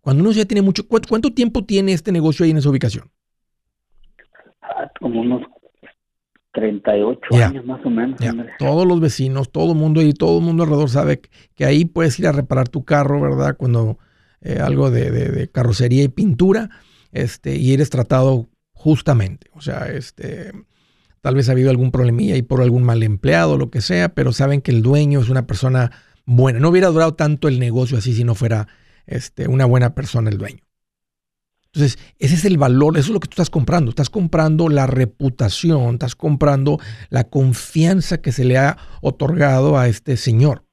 Cuando 0.01 0.24
uno 0.24 0.31
ya 0.31 0.45
tiene 0.45 0.63
mucho, 0.63 0.88
¿cuánto, 0.88 1.31
tiempo 1.36 1.65
tiene 1.65 1.93
este 1.93 2.12
negocio 2.12 2.43
ahí 2.43 2.50
en 2.50 2.57
esa 2.57 2.71
ubicación? 2.71 3.12
Ah, 4.60 4.91
como 5.00 5.21
unos 5.21 5.43
38 6.53 7.19
años 7.45 7.63
más 7.63 7.86
o 7.86 7.91
menos. 7.91 8.19
Todos 8.57 8.88
los 8.88 9.00
vecinos, 9.00 9.51
todo 9.51 9.74
el 9.74 9.77
mundo 9.77 10.01
y 10.01 10.12
todo 10.12 10.39
el 10.39 10.43
mundo 10.43 10.63
alrededor 10.63 10.89
sabe 10.89 11.21
que 11.53 11.65
ahí 11.65 11.86
puedes 11.86 12.17
ir 12.17 12.25
a 12.25 12.31
reparar 12.31 12.69
tu 12.69 12.83
carro, 12.86 13.21
¿verdad? 13.21 13.55
Cuando 13.55 14.00
eh, 14.41 14.57
algo 14.60 14.89
de, 14.89 15.48
carrocería 15.53 16.01
y 16.01 16.07
pintura, 16.07 16.71
este, 17.12 17.57
y 17.57 17.71
eres 17.71 17.91
tratado 17.91 18.50
justamente. 18.74 19.51
O 19.53 19.62
sea, 19.62 19.91
este, 19.91 20.51
tal 21.21 21.35
vez 21.35 21.49
ha 21.49 21.53
habido 21.53 21.69
algún 21.69 21.91
problemilla 21.91 22.35
y 22.35 22.41
por 22.41 22.61
algún 22.61 22.83
mal 22.83 23.03
empleado, 23.03 23.57
lo 23.57 23.69
que 23.69 23.81
sea, 23.81 24.09
pero 24.09 24.33
saben 24.33 24.61
que 24.61 24.71
el 24.71 24.81
dueño 24.81 25.21
es 25.21 25.29
una 25.29 25.47
persona 25.47 25.91
buena. 26.25 26.59
No 26.59 26.69
hubiera 26.69 26.87
durado 26.89 27.13
tanto 27.13 27.47
el 27.47 27.59
negocio 27.59 27.97
así 27.97 28.13
si 28.13 28.23
no 28.23 28.35
fuera 28.35 28.67
este, 29.05 29.47
una 29.47 29.65
buena 29.65 29.93
persona 29.95 30.29
el 30.29 30.37
dueño. 30.37 30.63
Entonces, 31.73 31.99
ese 32.19 32.35
es 32.35 32.43
el 32.43 32.57
valor, 32.57 32.97
eso 32.97 33.07
es 33.07 33.13
lo 33.13 33.19
que 33.21 33.29
tú 33.29 33.35
estás 33.35 33.49
comprando. 33.49 33.91
Estás 33.91 34.09
comprando 34.09 34.67
la 34.67 34.87
reputación, 34.87 35.93
estás 35.93 36.15
comprando 36.15 36.79
la 37.09 37.23
confianza 37.23 38.19
que 38.19 38.33
se 38.33 38.43
le 38.43 38.57
ha 38.57 38.77
otorgado 39.01 39.77
a 39.77 39.87
este 39.87 40.17
señor, 40.17 40.65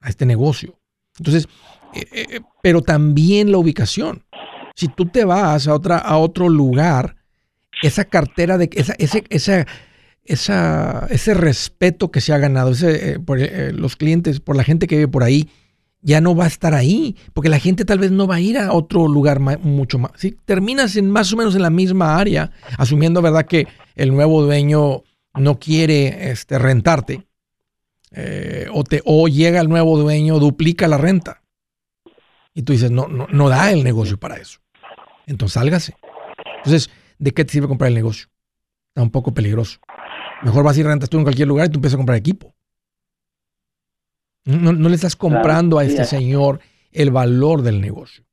a 0.00 0.08
este 0.08 0.24
negocio. 0.24 0.80
Entonces, 1.18 1.46
eh, 1.94 2.06
eh, 2.10 2.26
eh, 2.30 2.40
pero 2.62 2.80
también 2.80 3.52
la 3.52 3.58
ubicación. 3.58 4.24
Si 4.74 4.88
tú 4.88 5.06
te 5.06 5.26
vas 5.26 5.68
a, 5.68 5.74
otra, 5.74 5.98
a 5.98 6.16
otro 6.16 6.48
lugar, 6.48 7.16
esa 7.82 8.04
cartera 8.04 8.56
de 8.56 8.70
esa, 8.72 8.94
ese, 8.98 9.24
esa, 9.28 9.66
ese 10.26 11.34
respeto 11.34 12.10
que 12.10 12.20
se 12.20 12.32
ha 12.32 12.38
ganado 12.38 12.72
ese, 12.72 13.20
por 13.20 13.38
los 13.72 13.96
clientes, 13.96 14.40
por 14.40 14.56
la 14.56 14.64
gente 14.64 14.86
que 14.86 14.96
vive 14.96 15.08
por 15.08 15.22
ahí, 15.22 15.48
ya 16.06 16.20
no 16.20 16.36
va 16.36 16.44
a 16.44 16.48
estar 16.48 16.72
ahí, 16.72 17.16
porque 17.32 17.48
la 17.48 17.58
gente 17.58 17.84
tal 17.84 17.98
vez 17.98 18.12
no 18.12 18.28
va 18.28 18.36
a 18.36 18.40
ir 18.40 18.58
a 18.58 18.72
otro 18.72 19.08
lugar 19.08 19.40
mucho 19.40 19.98
más. 19.98 20.12
Si 20.16 20.32
terminas 20.32 20.94
en 20.96 21.10
más 21.10 21.32
o 21.32 21.36
menos 21.36 21.56
en 21.56 21.62
la 21.62 21.70
misma 21.70 22.16
área, 22.16 22.52
asumiendo 22.78 23.22
verdad 23.22 23.46
que 23.46 23.66
el 23.96 24.14
nuevo 24.14 24.42
dueño 24.42 25.02
no 25.34 25.58
quiere 25.58 26.30
este, 26.30 26.58
rentarte, 26.58 27.26
eh, 28.12 28.68
o, 28.72 28.84
te, 28.84 29.02
llega 29.30 29.60
el 29.60 29.68
nuevo 29.68 29.98
dueño, 29.98 30.38
duplica 30.38 30.86
la 30.86 30.96
renta. 30.96 31.42
Y 32.54 32.62
tú 32.62 32.72
dices, 32.72 32.90
no, 32.90 33.08
no, 33.08 33.26
no 33.30 33.48
da 33.48 33.72
el 33.72 33.82
negocio 33.82 34.16
para 34.16 34.36
eso. 34.36 34.60
Entonces 35.26 35.54
sálgase. 35.54 35.96
Entonces, 36.58 36.88
¿de 37.18 37.34
qué 37.34 37.44
te 37.44 37.52
sirve 37.52 37.68
comprar 37.68 37.88
el 37.88 37.94
negocio? 37.94 38.28
Está 38.88 39.02
un 39.02 39.10
poco 39.10 39.34
peligroso. 39.34 39.80
Mejor 40.42 40.64
vas 40.64 40.76
y 40.78 40.82
rentas 40.82 41.08
tú 41.08 41.18
en 41.18 41.24
cualquier 41.24 41.48
lugar 41.48 41.66
y 41.66 41.70
tú 41.70 41.78
empiezas 41.78 41.94
a 41.94 41.98
comprar 41.98 42.18
equipo. 42.18 42.54
No, 44.44 44.72
le 44.72 44.94
estás 44.94 45.16
comprando 45.16 45.78
a 45.78 45.84
este 45.84 46.04
señor 46.04 46.60
el 46.92 47.10
valor 47.10 47.62
del 47.62 47.80
negocio. 47.80 48.24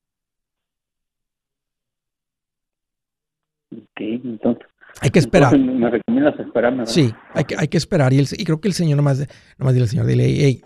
Ok, 3.71 3.99
entonces. 3.99 4.67
Hay 5.01 5.09
que 5.09 5.17
esperar. 5.17 5.57
me 5.57 5.89
recomiendas 5.89 6.39
esperarme. 6.39 6.85
Sí, 6.85 7.11
hay 7.33 7.45
que, 7.45 7.55
hay 7.57 7.67
que 7.67 7.77
esperar. 7.77 8.13
Y, 8.13 8.19
y 8.19 8.43
creo 8.43 8.61
que 8.61 8.67
el 8.67 8.75
señor 8.75 8.97
nomás, 8.97 9.27
nomás 9.57 9.73
dile 9.73 9.85
al 9.85 9.89
señor, 9.89 10.05
dile, 10.05 10.25
hey, 10.27 10.61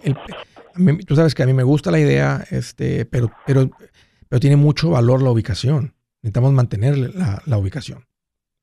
tú 1.05 1.15
sabes 1.15 1.33
que 1.33 1.43
a 1.43 1.45
mí 1.45 1.53
me 1.53 1.63
gusta 1.63 1.91
la 1.91 1.99
idea, 1.99 2.43
este, 2.51 3.05
pero, 3.05 3.31
pero, 3.45 3.69
pero 4.27 4.39
tiene 4.41 4.57
mucho 4.57 4.89
valor 4.89 5.21
la 5.21 5.31
ubicación. 5.31 5.93
Necesitamos 6.21 6.51
mantener 6.51 6.97
la, 6.97 7.41
la 7.45 7.57
ubicación. 7.57 8.05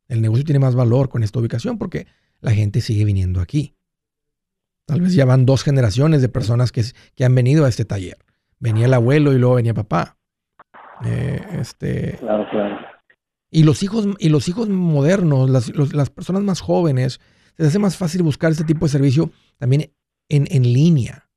El 0.07 0.21
negocio 0.21 0.45
tiene 0.45 0.59
más 0.59 0.75
valor 0.75 1.09
con 1.09 1.23
esta 1.23 1.39
ubicación 1.39 1.79
porque 1.79 2.07
la 2.45 2.53
gente 2.53 2.83
sigue 2.83 3.07
viniendo 3.07 3.41
aquí. 3.41 3.75
Tal 4.85 5.01
vez 5.01 5.15
ya 5.15 5.25
van 5.25 5.47
dos 5.47 5.63
generaciones 5.63 6.21
de 6.21 6.29
personas 6.29 6.73
que, 6.73 6.85
que 7.15 7.25
han 7.25 7.35
venido 7.35 7.65
a 7.65 7.71
este 7.71 7.87
taller. 7.87 8.19
Venía 8.59 8.85
el 8.85 8.93
abuelo 8.93 9.33
y 9.33 9.39
luego 9.39 9.55
venía 9.55 9.73
papá. 9.73 10.19
Eh, 11.07 11.41
este, 11.59 12.19
claro, 12.21 12.47
claro. 12.51 12.77
Y 13.51 13.63
los 13.63 13.83
hijos, 13.83 14.07
y 14.19 14.29
los 14.29 14.47
hijos 14.49 14.69
modernos, 14.69 15.49
las, 15.49 16.11
personas 16.11 16.43
más 16.43 16.61
jóvenes, 16.61 17.19
se 17.57 17.63
les 17.63 17.69
hace 17.69 17.79
más 17.79 17.97
fácil 17.97 18.23
buscar 18.23 18.53
este 18.53 18.65
tipo 18.65 18.85
de 18.85 18.93
servicio 18.93 19.31
también 19.57 19.93
en, 20.29 20.47
en 20.51 20.65
línea, 20.65 21.31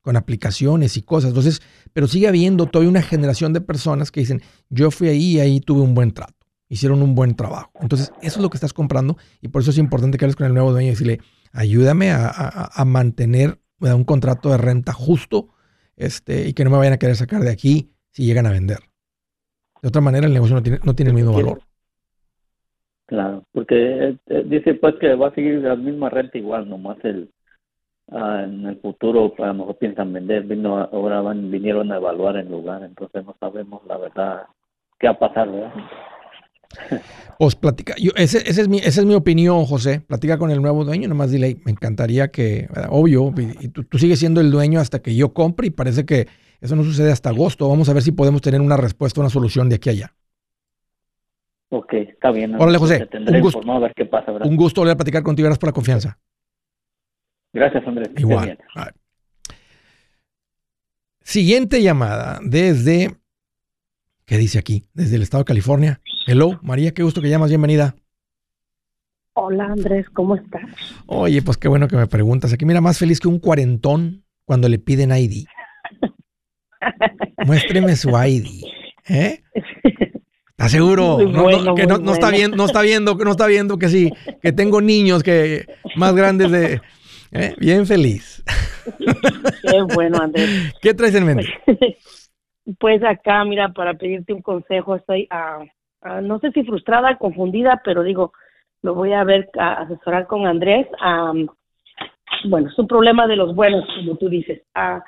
con 0.00 0.16
aplicaciones 0.16 0.96
y 0.96 1.02
cosas. 1.02 1.30
Entonces, 1.30 1.60
pero 1.92 2.06
sigue 2.06 2.28
habiendo 2.28 2.64
todavía 2.64 2.88
una 2.88 3.02
generación 3.02 3.52
de 3.52 3.60
personas 3.60 4.10
que 4.10 4.20
dicen, 4.20 4.40
yo 4.70 4.90
fui 4.90 5.08
ahí 5.08 5.32
y 5.32 5.40
ahí 5.40 5.60
tuve 5.60 5.82
un 5.82 5.92
buen 5.92 6.12
trato. 6.12 6.45
Hicieron 6.68 7.02
un 7.02 7.14
buen 7.14 7.36
trabajo. 7.36 7.70
Entonces, 7.80 8.12
eso 8.22 8.38
es 8.38 8.42
lo 8.42 8.50
que 8.50 8.56
estás 8.56 8.72
comprando 8.72 9.16
y 9.40 9.48
por 9.48 9.62
eso 9.62 9.70
es 9.70 9.78
importante 9.78 10.18
que 10.18 10.24
hables 10.24 10.36
con 10.36 10.46
el 10.46 10.54
nuevo 10.54 10.72
dueño 10.72 10.88
y 10.88 10.90
decirle, 10.90 11.20
ayúdame 11.52 12.10
a, 12.10 12.84
mantener 12.84 13.58
un 13.80 14.04
contrato 14.04 14.50
de 14.50 14.58
renta 14.58 14.92
justo 14.92 15.48
este, 15.96 16.48
y 16.48 16.54
que 16.54 16.64
no 16.64 16.70
me 16.70 16.78
vayan 16.78 16.94
a 16.94 16.98
querer 16.98 17.16
sacar 17.16 17.42
de 17.42 17.50
aquí 17.50 17.90
si 18.10 18.24
llegan 18.24 18.46
a 18.46 18.50
vender. 18.50 18.78
De 19.82 19.88
otra 19.88 20.00
manera, 20.00 20.26
el 20.26 20.32
negocio 20.32 20.56
no 20.56 20.62
tiene, 20.62 20.80
no 20.82 20.94
tiene 20.94 21.10
el 21.10 21.16
mismo 21.16 21.32
valor. 21.32 21.60
Claro, 23.06 23.44
porque 23.52 24.18
eh, 24.26 24.44
dice 24.46 24.74
pues 24.74 24.96
que 24.96 25.14
va 25.14 25.28
a 25.28 25.34
seguir 25.34 25.60
la 25.60 25.76
misma 25.76 26.10
renta 26.10 26.38
igual, 26.38 26.68
nomás 26.68 26.98
el 27.04 27.30
ah, 28.10 28.42
en 28.44 28.66
el 28.66 28.80
futuro 28.80 29.32
a 29.38 29.46
lo 29.46 29.54
mejor 29.54 29.78
piensan 29.78 30.12
vender, 30.12 30.42
vino 30.42 30.76
ahora 30.76 31.20
van, 31.20 31.50
vinieron 31.52 31.92
a 31.92 31.96
evaluar 31.96 32.36
el 32.36 32.50
lugar, 32.50 32.82
entonces 32.82 33.24
no 33.24 33.36
sabemos 33.38 33.86
la 33.86 33.96
verdad 33.98 34.46
qué 34.98 35.06
va 35.06 35.12
a 35.12 35.18
pasar, 35.20 35.52
¿verdad? 35.52 35.72
Pues 37.38 37.54
platica, 37.54 37.94
yo, 37.98 38.12
ese, 38.16 38.38
es 38.38 38.68
mi, 38.68 38.78
esa 38.78 39.00
es 39.00 39.06
mi 39.06 39.14
opinión, 39.14 39.66
José. 39.66 40.00
Platica 40.00 40.38
con 40.38 40.50
el 40.50 40.62
nuevo 40.62 40.84
dueño, 40.84 41.08
nomás 41.08 41.30
dile, 41.30 41.58
me 41.64 41.72
encantaría 41.72 42.28
que, 42.28 42.68
obvio, 42.88 43.34
y 43.60 43.68
tú, 43.68 43.98
sigues 43.98 44.18
siendo 44.18 44.40
el 44.40 44.50
dueño 44.50 44.80
hasta 44.80 45.00
que 45.00 45.14
yo 45.14 45.34
compre 45.34 45.66
y 45.66 45.70
parece 45.70 46.06
que 46.06 46.28
eso 46.60 46.76
no 46.76 46.82
sucede 46.82 47.12
hasta 47.12 47.28
agosto. 47.28 47.68
Vamos 47.68 47.88
a 47.88 47.92
ver 47.92 48.02
si 48.02 48.12
podemos 48.12 48.40
tener 48.40 48.60
una 48.60 48.76
respuesta, 48.76 49.20
una 49.20 49.28
solución 49.28 49.68
de 49.68 49.76
aquí 49.76 49.90
a 49.90 49.92
allá. 49.92 50.14
Ok, 51.68 51.92
está 51.94 52.30
bien. 52.30 52.54
Órale, 52.54 52.78
José. 52.78 53.06
Un 53.12 53.40
gusto, 53.40 53.60
un 53.60 54.56
gusto 54.56 54.80
volver 54.80 54.94
a 54.94 54.96
platicar 54.96 55.22
contigo. 55.22 55.46
Gracias 55.46 55.58
por 55.58 55.68
la 55.68 55.74
confianza. 55.74 56.18
Gracias, 57.52 57.86
Andrés. 57.86 58.08
Igual. 58.16 58.58
Siguiente 61.22 61.82
llamada 61.82 62.38
desde, 62.42 63.16
¿qué 64.24 64.38
dice 64.38 64.58
aquí? 64.58 64.84
Desde 64.94 65.16
el 65.16 65.22
estado 65.22 65.42
de 65.42 65.46
California. 65.46 66.00
Hello, 66.28 66.58
María, 66.60 66.92
qué 66.92 67.04
gusto 67.04 67.22
que 67.22 67.28
llamas, 67.28 67.50
bienvenida. 67.50 67.94
Hola 69.34 69.66
Andrés, 69.66 70.10
¿cómo 70.10 70.34
estás? 70.34 70.64
Oye, 71.06 71.40
pues 71.40 71.56
qué 71.56 71.68
bueno 71.68 71.86
que 71.86 71.94
me 71.94 72.08
preguntas. 72.08 72.52
Aquí 72.52 72.64
mira, 72.64 72.80
más 72.80 72.98
feliz 72.98 73.20
que 73.20 73.28
un 73.28 73.38
cuarentón 73.38 74.24
cuando 74.44 74.68
le 74.68 74.80
piden 74.80 75.12
ID. 75.16 75.46
Muéstreme 77.46 77.94
su 77.94 78.08
ID. 78.10 78.64
¿Eh? 79.08 79.40
¿Estás 80.50 80.72
seguro? 80.72 81.18
No, 81.20 81.76
que 81.76 81.86
no, 81.86 82.12
está 82.12 82.32
viendo, 82.32 82.56
no 82.56 82.64
está 82.64 82.82
viendo, 82.82 83.14
no 83.14 83.30
está 83.30 83.46
viendo 83.46 83.78
que 83.78 83.88
sí, 83.88 84.10
que 84.42 84.50
tengo 84.50 84.80
niños 84.80 85.22
que 85.22 85.64
más 85.94 86.12
grandes 86.16 86.50
de. 86.50 86.80
¿eh? 87.30 87.54
Bien 87.60 87.86
feliz. 87.86 88.42
Qué 89.62 89.80
bueno, 89.94 90.18
Andrés. 90.20 90.74
¿Qué 90.82 90.92
traes 90.92 91.14
en 91.14 91.24
mente? 91.24 91.46
Pues 92.80 93.00
acá, 93.04 93.44
mira, 93.44 93.72
para 93.72 93.94
pedirte 93.94 94.32
un 94.32 94.42
consejo, 94.42 94.96
estoy 94.96 95.28
a 95.30 95.60
Ah, 96.08 96.20
no 96.20 96.38
sé 96.38 96.52
si 96.52 96.62
frustrada, 96.62 97.16
confundida, 97.18 97.82
pero 97.84 98.04
digo, 98.04 98.32
lo 98.82 98.94
voy 98.94 99.12
a 99.12 99.24
ver, 99.24 99.50
a 99.58 99.82
asesorar 99.82 100.28
con 100.28 100.46
Andrés. 100.46 100.86
bueno, 102.44 102.68
es 102.68 102.78
un 102.78 102.86
problema 102.86 103.26
de 103.26 103.34
los 103.34 103.56
buenos, 103.56 103.84
como 103.96 104.16
tú 104.16 104.28
dices. 104.28 104.62
Ah, 104.72 105.02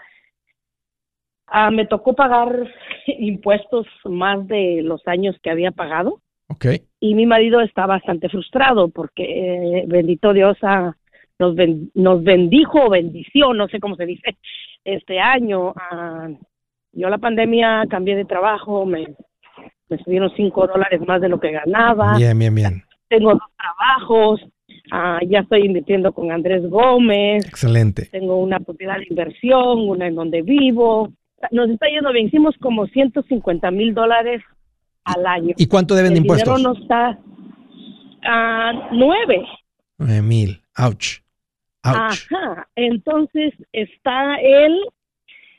ah, 1.47 1.71
me 1.71 1.87
tocó 1.87 2.15
pagar 2.15 2.69
impuestos 3.07 3.87
más 4.05 4.47
de 4.49 4.83
los 4.83 5.07
años 5.07 5.37
que 5.41 5.51
había 5.51 5.71
pagado. 5.71 6.21
Okay. 6.49 6.83
Y 6.99 7.15
mi 7.15 7.27
marido 7.27 7.61
está 7.61 7.87
bastante 7.87 8.29
frustrado 8.29 8.89
porque, 8.89 9.23
eh, 9.23 9.85
bendito 9.87 10.33
Dios, 10.33 10.59
nos, 11.39 11.55
nos 11.95 12.25
bendijo, 12.25 12.91
bendició, 12.91 13.55
no 13.55 13.69
sé 13.69 13.79
cómo 13.79 13.95
se 13.95 14.07
dice, 14.07 14.37
este 14.83 15.21
año. 15.21 15.75
yo 16.93 17.09
la 17.09 17.19
pandemia 17.19 17.85
cambié 17.89 18.17
de 18.17 18.25
trabajo, 18.25 18.85
me 18.85 19.07
me 19.88 19.98
subieron 19.98 20.31
cinco 20.37 20.66
dólares 20.66 21.01
más 21.07 21.20
de 21.20 21.29
lo 21.29 21.40
que 21.40 21.53
ganaba. 21.53 22.16
Bien, 22.16 22.38
bien, 22.38 22.55
bien. 22.55 22.85
Tengo 23.09 23.33
dos 23.33 23.51
trabajos, 23.57 24.40
ah, 24.90 25.18
ya 25.27 25.40
estoy 25.40 25.64
invirtiendo 25.64 26.12
con 26.12 26.31
Andrés 26.31 26.68
Gómez. 26.68 27.46
Excelente. 27.46 28.07
Tengo 28.07 28.37
una 28.37 28.61
propiedad 28.61 28.98
de 28.98 29.07
inversión, 29.09 29.88
una 29.88 30.07
en 30.07 30.14
donde 30.14 30.42
vivo. 30.42 31.12
Nos 31.53 31.70
está 31.70 31.87
yendo 31.88 32.12
bien, 32.12 32.27
hicimos 32.27 32.55
como 32.61 32.87
150 32.87 33.70
mil 33.70 33.94
dólares 33.94 34.42
al 35.05 35.27
año. 35.27 35.55
¿Y 35.57 35.66
cuánto 35.66 35.94
deben 35.94 36.12
de 36.12 36.18
impuestos? 36.18 36.48
El 36.48 36.57
dinero 36.57 36.74
no 36.74 36.83
está 36.83 37.18
a 38.24 38.88
nueve. 38.92 39.46
Nueve 39.96 40.22
mil, 40.22 40.61
ouch. 40.77 41.20
ouch. 41.85 42.27
Ajá, 42.31 42.68
entonces 42.77 43.55
está 43.72 44.37
él 44.40 44.79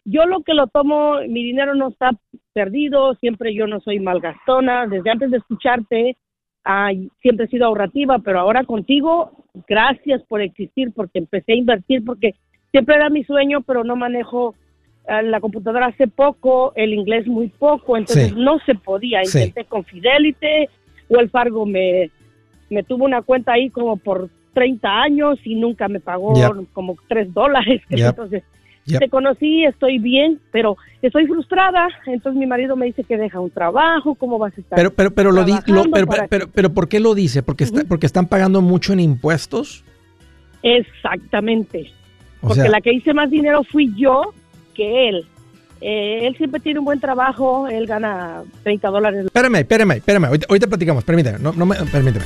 yo 0.05 0.25
lo 0.25 0.41
que 0.41 0.53
lo 0.53 0.67
tomo, 0.67 1.19
mi 1.27 1.43
dinero 1.43 1.75
no 1.75 1.89
está 1.89 2.11
perdido, 2.53 3.15
siempre 3.15 3.53
yo 3.53 3.67
no 3.67 3.79
soy 3.79 3.99
malgastona. 3.99 4.87
Desde 4.87 5.09
antes 5.09 5.31
de 5.31 5.37
escucharte, 5.37 6.17
siempre 7.21 7.45
he 7.45 7.49
sido 7.49 7.65
ahorrativa, 7.65 8.19
pero 8.19 8.39
ahora 8.39 8.63
contigo, 8.63 9.45
gracias 9.67 10.21
por 10.23 10.41
existir, 10.41 10.91
porque 10.93 11.19
empecé 11.19 11.53
a 11.53 11.57
invertir, 11.57 12.03
porque 12.03 12.35
siempre 12.71 12.95
era 12.95 13.09
mi 13.09 13.23
sueño, 13.23 13.61
pero 13.61 13.83
no 13.83 13.95
manejo 13.95 14.55
ah, 15.07 15.21
la 15.21 15.39
computadora 15.39 15.87
hace 15.87 16.07
poco, 16.07 16.73
el 16.75 16.93
inglés 16.93 17.27
muy 17.27 17.49
poco, 17.49 17.97
entonces 17.97 18.35
no 18.35 18.59
se 18.65 18.75
podía. 18.75 19.23
Intenté 19.23 19.65
con 19.65 19.83
Fidelity, 19.83 20.67
o 21.09 21.19
el 21.19 21.29
Fargo 21.29 21.65
me, 21.65 22.11
me 22.69 22.83
tuvo 22.83 23.05
una 23.05 23.21
cuenta 23.21 23.53
ahí 23.53 23.69
como 23.69 23.97
por 23.97 24.29
30 24.53 25.01
años 25.01 25.39
y 25.43 25.55
nunca 25.55 25.87
me 25.87 25.99
pagó 25.99 26.33
como 26.73 26.95
3 27.07 27.33
dólares. 27.33 27.81
Entonces, 27.89 28.43
te 28.97 29.09
conocí, 29.09 29.65
estoy 29.65 29.99
bien, 29.99 30.39
pero 30.51 30.77
estoy 31.01 31.27
frustrada. 31.27 31.87
Entonces 32.07 32.39
mi 32.39 32.47
marido 32.47 32.75
me 32.75 32.87
dice 32.87 33.03
que 33.03 33.17
deja 33.17 33.39
un 33.39 33.51
trabajo, 33.51 34.15
¿cómo 34.15 34.37
vas 34.37 34.57
a 34.57 34.61
estar? 34.61 34.75
Pero, 34.75 34.91
pero, 34.91 35.11
pero, 35.11 35.31
lo, 35.31 35.45
pero, 36.29 36.47
pero, 36.53 36.73
¿por 36.73 36.87
qué 36.87 36.99
lo 36.99 37.15
dice? 37.15 37.43
¿Porque, 37.43 37.63
está, 37.63 37.83
porque 37.85 38.05
están 38.05 38.27
pagando 38.27 38.61
mucho 38.61 38.93
en 38.93 38.99
impuestos? 38.99 39.83
Exactamente. 40.63 41.91
porque 42.41 42.67
la 42.67 42.81
que 42.81 42.93
hice 42.93 43.13
más 43.13 43.29
dinero 43.29 43.63
fui 43.63 43.93
yo 43.95 44.33
que 44.73 45.09
él. 45.09 45.25
Eh, 45.81 46.27
él 46.27 46.35
siempre 46.35 46.59
tiene 46.59 46.79
un 46.79 46.85
buen 46.85 46.99
trabajo, 46.99 47.67
él 47.67 47.85
gana 47.85 48.43
30 48.63 48.89
dólares. 48.89 49.25
Espérame, 49.25 49.55
espérame, 49.55 49.91
espérame, 49.91 50.25
ahorita, 50.25 50.67
platicamos, 50.67 51.03
permíteme, 51.05 51.39
no, 51.39 51.53
no 51.53 51.65
me, 51.65 51.75
permíteme. 51.75 52.25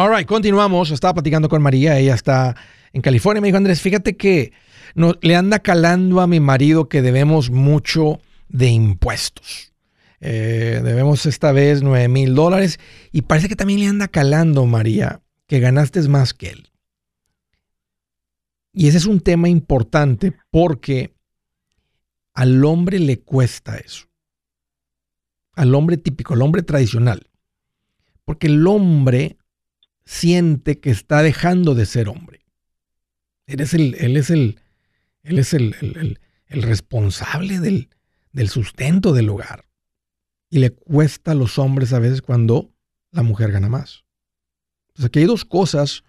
All 0.00 0.16
right, 0.16 0.26
continuamos. 0.26 0.92
Estaba 0.92 1.14
platicando 1.14 1.48
con 1.48 1.60
María, 1.60 1.98
ella 1.98 2.14
está 2.14 2.54
en 2.92 3.02
California. 3.02 3.40
Me 3.40 3.48
dijo, 3.48 3.56
Andrés, 3.56 3.80
fíjate 3.80 4.16
que 4.16 4.52
le 4.94 5.34
anda 5.34 5.58
calando 5.58 6.20
a 6.20 6.28
mi 6.28 6.38
marido 6.38 6.88
que 6.88 7.02
debemos 7.02 7.50
mucho 7.50 8.20
de 8.48 8.68
impuestos. 8.68 9.72
Eh, 10.20 10.80
debemos 10.82 11.26
esta 11.26 11.52
vez 11.52 11.82
9 11.82 12.08
mil 12.08 12.34
dólares 12.34 12.80
y 13.12 13.22
parece 13.22 13.48
que 13.48 13.56
también 13.56 13.80
le 13.80 13.86
anda 13.86 14.08
calando, 14.08 14.66
María, 14.66 15.22
que 15.46 15.60
ganaste 15.60 16.00
más 16.08 16.34
que 16.34 16.50
él. 16.50 16.70
Y 18.72 18.88
ese 18.88 18.98
es 18.98 19.06
un 19.06 19.20
tema 19.20 19.48
importante 19.48 20.34
porque 20.50 21.14
al 22.34 22.64
hombre 22.64 23.00
le 23.00 23.18
cuesta 23.18 23.76
eso. 23.76 24.06
Al 25.54 25.74
hombre 25.74 25.96
típico, 25.96 26.34
al 26.34 26.42
hombre 26.42 26.62
tradicional. 26.62 27.28
Porque 28.24 28.46
el 28.46 28.64
hombre 28.66 29.36
siente 30.04 30.78
que 30.78 30.90
está 30.90 31.22
dejando 31.22 31.74
de 31.74 31.86
ser 31.86 32.08
hombre. 32.08 32.46
Él 33.46 33.60
es 33.60 33.74
el, 33.74 33.94
él 33.96 34.16
es 34.16 34.30
el, 34.30 34.60
él 35.22 35.38
es 35.38 35.54
el, 35.54 36.18
responsable 36.48 37.58
del, 37.58 37.88
del 38.32 38.48
sustento 38.48 39.12
del 39.12 39.30
hogar. 39.30 39.67
Y 40.50 40.58
le 40.58 40.70
cuesta 40.70 41.32
a 41.32 41.34
los 41.34 41.58
hombres 41.58 41.92
a 41.92 41.98
veces 41.98 42.22
cuando 42.22 42.72
la 43.10 43.22
mujer 43.22 43.52
gana 43.52 43.68
más. 43.68 44.04
Entonces 44.88 45.06
aquí 45.06 45.20
hay 45.20 45.26
dos 45.26 45.44
cosas 45.44 46.04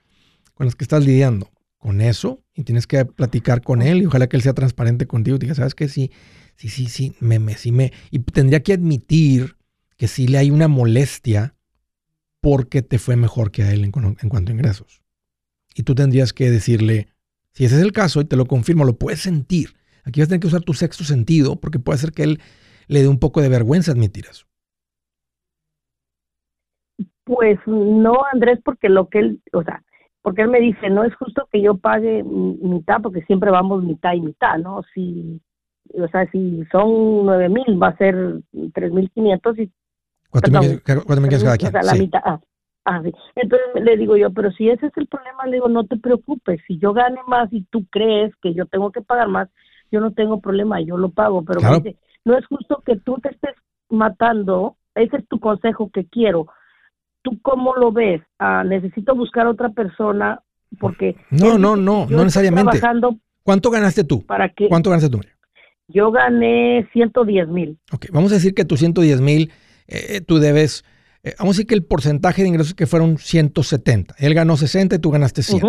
con 0.54 0.65
las 0.65 0.75
que 0.75 0.84
estás 0.84 1.06
lidiando. 1.06 1.52
Con 1.78 2.02
eso, 2.02 2.43
y 2.54 2.65
tienes 2.65 2.88
que 2.88 3.06
platicar 3.06 3.62
con 3.62 3.82
él, 3.82 4.02
y 4.02 4.06
ojalá 4.06 4.28
que 4.28 4.36
él 4.36 4.43
sea 4.43 4.54
transparente 4.54 5.08
contigo. 5.08 5.38
Y 5.38 5.39
diga, 5.39 5.56
¿sabes 5.56 5.75
qué? 5.75 5.88
Sí, 5.88 6.12
sí, 6.58 6.67
sí, 6.67 6.88
sí, 6.88 7.15
me, 7.21 7.39
me, 7.39 7.56
sí 7.56 7.71
me. 7.71 7.93
Y 8.12 8.19
tendría 8.19 8.62
que 8.62 8.73
admitir 8.73 9.56
que 9.95 10.10
sí 10.10 10.28
le 10.28 10.39
hay 10.39 10.52
una 10.52 10.67
molestia 10.67 11.56
porque 12.41 12.82
te 12.82 12.99
fue 12.99 13.15
mejor 13.15 13.52
que 13.52 13.63
a 13.63 13.73
él 13.73 13.84
en, 13.84 13.91
cuanto 13.91 14.52
a 14.52 14.56
ingresos. 14.56 15.02
Y 15.75 15.84
tú 15.84 15.95
tendrías 15.95 16.34
que 16.34 16.49
decirle, 16.49 17.08
si 17.54 17.65
ese 17.65 17.75
es 17.75 17.82
el 17.82 17.91
caso 17.91 18.21
y 18.21 18.25
te 18.25 18.36
lo 18.36 18.45
confirmo, 18.45 18.86
lo 18.86 18.97
puedes 18.97 19.21
sentir. 19.21 19.75
Aquí 20.04 20.19
vas 20.19 20.28
a 20.28 20.30
tener 20.30 20.39
que 20.39 20.47
usar 20.47 20.62
tu 20.62 20.73
sexto 20.73 21.04
sentido 21.04 21.60
porque 21.60 21.80
puede 21.80 21.99
ser 21.99 22.12
que 22.12 22.23
él 22.23 22.39
le 22.89 23.02
dé 23.02 23.08
un 23.08 23.19
poco 23.19 23.41
de 23.41 23.49
vergüenza 23.49 23.91
admitir 23.91 24.25
eso. 24.30 24.45
Pues 27.23 27.60
no, 27.67 28.17
Andrés, 28.34 28.60
porque 28.65 28.89
lo 28.89 29.08
que 29.08 29.19
él, 29.19 29.41
o 29.54 29.63
sea, 29.63 29.84
porque 30.21 30.41
él 30.41 30.49
me 30.49 30.60
dice, 30.60 30.89
no 30.89 31.04
es 31.04 31.15
justo 31.15 31.47
que 31.52 31.62
yo 31.62 31.78
pague 31.78 32.23
mitad, 32.23 33.02
porque 33.02 33.21
siempre 33.21 33.52
vamos 33.52 33.84
mitad 33.84 34.13
y 34.13 34.21
mitad, 34.21 34.58
¿no? 34.58 34.82
Si, 34.93 35.39
o 35.93 36.08
sea, 36.08 36.30
si 36.32 36.65
son 36.71 37.25
nueve 37.25 37.47
mil, 37.47 37.82
va 37.82 37.89
a 37.89 37.97
ser 37.97 38.41
tres 38.73 38.91
mil 38.91 39.10
quinientos 39.12 39.58
y 39.60 39.71
¿Cuánto 40.32 40.52
me, 40.52 40.60
quieres 40.60 41.43
cada 41.43 41.58
quien? 41.58 41.69
O 41.69 41.71
sea, 41.71 41.82
la 41.82 41.95
mitad. 41.95 42.21
Ah, 42.23 42.39
ah, 42.86 43.02
sí. 43.04 43.12
Entonces 43.36 43.67
le 43.84 43.97
digo 43.97 44.15
yo, 44.17 44.32
pero 44.32 44.52
si 44.52 44.69
ese 44.69 44.88
es 44.88 44.97
el 44.97 45.08
problema, 45.08 45.45
le 45.45 45.54
digo, 45.54 45.69
no 45.69 45.86
te 45.86 45.97
preocupes. 45.97 46.62
Si 46.67 46.78
yo 46.78 46.93
gane 46.93 47.19
más 47.28 47.52
y 47.52 47.63
tú 47.65 47.86
crees 47.89 48.36
que 48.41 48.54
yo 48.54 48.65
tengo 48.65 48.91
que 48.91 49.02
pagar 49.02 49.28
más, 49.28 49.49
yo 49.91 49.99
no 49.99 50.12
tengo 50.12 50.39
problema, 50.39 50.82
yo 50.82 50.97
lo 50.97 51.10
pago. 51.10 51.43
Pero 51.43 51.62
dice, 51.78 51.97
no 52.29 52.37
es 52.37 52.45
justo 52.45 52.83
que 52.85 52.95
tú 52.95 53.17
te 53.21 53.29
estés 53.29 53.55
matando. 53.89 54.77
Ese 54.93 55.17
es 55.17 55.27
tu 55.27 55.39
consejo 55.39 55.89
que 55.91 56.05
quiero. 56.05 56.45
¿Tú 57.23 57.39
cómo 57.41 57.75
lo 57.75 57.91
ves? 57.91 58.21
Ah, 58.37 58.63
necesito 58.63 59.15
buscar 59.15 59.47
otra 59.47 59.69
persona 59.69 60.41
porque... 60.79 61.15
No, 61.31 61.57
no, 61.57 61.75
no, 61.75 62.05
no 62.07 62.23
necesariamente. 62.23 62.79
¿Cuánto 63.41 63.71
ganaste 63.71 64.03
tú? 64.03 64.23
¿Para 64.27 64.49
qué? 64.49 64.69
¿Cuánto 64.69 64.91
ganaste 64.91 65.09
tú? 65.09 65.21
Yo 65.87 66.11
gané 66.11 66.87
110 66.93 67.47
mil. 67.47 67.79
Ok, 67.91 68.05
vamos 68.13 68.31
a 68.31 68.35
decir 68.35 68.53
que 68.53 68.63
tus 68.63 68.79
110 68.79 69.21
mil 69.21 69.51
eh, 69.87 70.21
tú 70.21 70.37
debes, 70.37 70.85
eh, 71.23 71.33
vamos 71.39 71.55
a 71.55 71.57
decir 71.57 71.67
que 71.67 71.73
el 71.73 71.83
porcentaje 71.83 72.43
de 72.43 72.49
ingresos 72.49 72.75
que 72.75 72.85
fueron 72.85 73.17
170. 73.17 74.13
Él 74.19 74.35
ganó 74.35 74.55
60 74.55 74.97
y 74.97 74.99
tú 74.99 75.09
ganaste 75.09 75.41
100. 75.41 75.61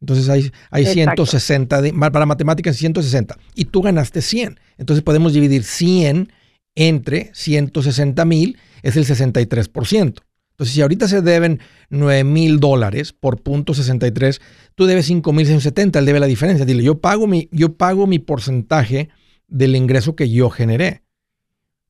Entonces 0.00 0.28
hay, 0.28 0.50
hay 0.70 0.86
160, 0.86 1.82
para 2.12 2.26
matemáticas 2.26 2.76
160, 2.76 3.36
y 3.54 3.64
tú 3.66 3.82
ganaste 3.82 4.22
100. 4.22 4.60
Entonces 4.76 5.02
podemos 5.02 5.32
dividir 5.32 5.64
100 5.64 6.32
entre 6.74 7.30
160 7.34 8.24
mil, 8.24 8.58
es 8.82 8.96
el 8.96 9.04
63%. 9.04 10.22
Entonces, 10.58 10.74
si 10.74 10.82
ahorita 10.82 11.06
se 11.06 11.22
deben 11.22 11.60
9 11.88 12.24
mil 12.24 12.58
dólares 12.58 13.12
por 13.12 13.40
punto 13.40 13.74
63, 13.74 14.40
tú 14.74 14.86
debes 14.86 15.06
5 15.06 15.32
mil 15.32 15.46
170, 15.46 16.00
él 16.00 16.04
debe 16.04 16.18
la 16.18 16.26
diferencia. 16.26 16.64
Dile, 16.64 16.82
yo 16.82 17.00
pago, 17.00 17.28
mi, 17.28 17.48
yo 17.52 17.74
pago 17.76 18.08
mi 18.08 18.18
porcentaje 18.18 19.08
del 19.46 19.76
ingreso 19.76 20.16
que 20.16 20.30
yo 20.30 20.50
generé. 20.50 21.02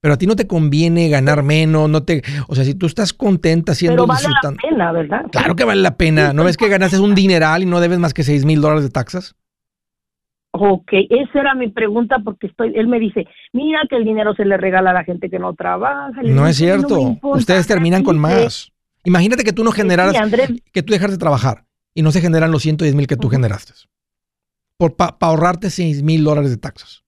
Pero 0.00 0.14
a 0.14 0.16
ti 0.16 0.26
no 0.26 0.37
te 0.37 0.46
conviene 0.46 1.08
ganar 1.08 1.42
menos, 1.42 1.90
no 1.90 2.04
te, 2.04 2.22
o 2.46 2.54
sea, 2.54 2.64
si 2.64 2.74
tú 2.74 2.87
estás 2.87 3.12
contenta 3.12 3.74
siendo 3.74 4.04
Pero 4.04 4.06
vale 4.06 4.28
la 4.42 4.52
pena, 4.52 4.92
¿verdad? 4.92 5.26
Claro 5.32 5.56
que 5.56 5.64
vale 5.64 5.82
la 5.82 5.96
pena. 5.96 6.32
¿No 6.32 6.44
ves 6.44 6.56
que 6.56 6.68
ganaste 6.68 7.00
un 7.00 7.14
dineral 7.14 7.62
y 7.62 7.66
no 7.66 7.80
debes 7.80 7.98
más 7.98 8.14
que 8.14 8.22
6 8.22 8.44
mil 8.44 8.61
dólares 8.61 8.84
de 8.84 8.90
taxas? 8.90 9.34
Ok, 10.52 10.92
esa 11.11 11.40
era 11.40 11.54
mi 11.54 11.68
pregunta 11.68 12.18
porque 12.24 12.46
estoy, 12.46 12.72
él 12.74 12.88
me 12.88 12.98
dice, 12.98 13.26
mira 13.52 13.80
que 13.88 13.96
el 13.96 14.04
dinero 14.04 14.34
se 14.34 14.44
le 14.44 14.56
regala 14.56 14.90
a 14.90 14.94
la 14.94 15.04
gente 15.04 15.28
que 15.28 15.38
no 15.38 15.54
trabaja. 15.54 16.20
No 16.22 16.46
es 16.46 16.56
cierto. 16.56 17.18
Ustedes 17.22 17.66
terminan 17.66 18.02
con 18.02 18.18
más. 18.18 18.72
Imagínate 19.04 19.44
que 19.44 19.52
tú 19.52 19.64
no 19.64 19.72
generaras, 19.72 20.16
que 20.72 20.82
tú 20.82 20.92
dejas 20.92 21.11
de 21.11 21.18
trabajar 21.18 21.64
y 21.94 22.02
no 22.02 22.12
se 22.12 22.20
generan 22.20 22.50
los 22.50 22.62
110 22.62 22.94
mil 22.94 23.06
que 23.06 23.16
tú 23.16 23.28
generaste. 23.28 23.72
Por, 24.76 24.96
Para 24.96 25.16
ahorrarte 25.20 25.70
6 25.70 26.02
mil 26.02 26.24
dólares 26.24 26.50
de 26.50 26.56
taxas. 26.56 27.04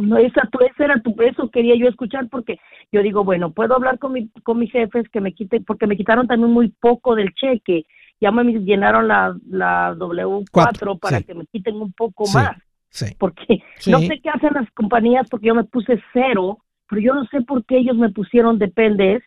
No, 0.00 0.16
esa, 0.16 0.48
ese 0.60 0.84
era 0.84 1.00
tu, 1.00 1.14
eso 1.20 1.50
quería 1.50 1.76
yo 1.76 1.88
escuchar 1.88 2.28
porque 2.28 2.58
yo 2.92 3.02
digo, 3.02 3.24
bueno, 3.24 3.52
puedo 3.52 3.74
hablar 3.74 3.98
con, 3.98 4.12
mi, 4.12 4.28
con 4.42 4.58
mis 4.58 4.72
jefes 4.72 5.08
que 5.10 5.20
me 5.20 5.32
quiten, 5.32 5.64
porque 5.64 5.86
me 5.86 5.96
quitaron 5.96 6.26
también 6.26 6.50
muy 6.52 6.68
poco 6.80 7.14
del 7.14 7.32
cheque. 7.34 7.84
Ya 8.20 8.30
me 8.30 8.44
llenaron 8.44 9.08
la, 9.08 9.34
la 9.48 9.94
W4 9.94 10.98
para 10.98 11.22
que 11.22 11.34
me 11.34 11.46
quiten 11.46 11.76
un 11.76 11.92
poco 11.92 12.24
más. 12.34 12.56
Sí. 12.90 13.06
Porque 13.18 13.62
no 13.86 14.00
sé 14.00 14.20
qué 14.22 14.30
hacen 14.30 14.50
las 14.54 14.70
compañías 14.72 15.26
porque 15.30 15.46
yo 15.46 15.54
me 15.54 15.64
puse 15.64 16.02
cero, 16.12 16.58
pero 16.88 17.00
yo 17.00 17.14
no 17.14 17.24
sé 17.26 17.40
por 17.42 17.64
qué 17.64 17.78
ellos 17.78 17.96
me 17.96 18.10
pusieron 18.10 18.58
dependes 18.58 19.22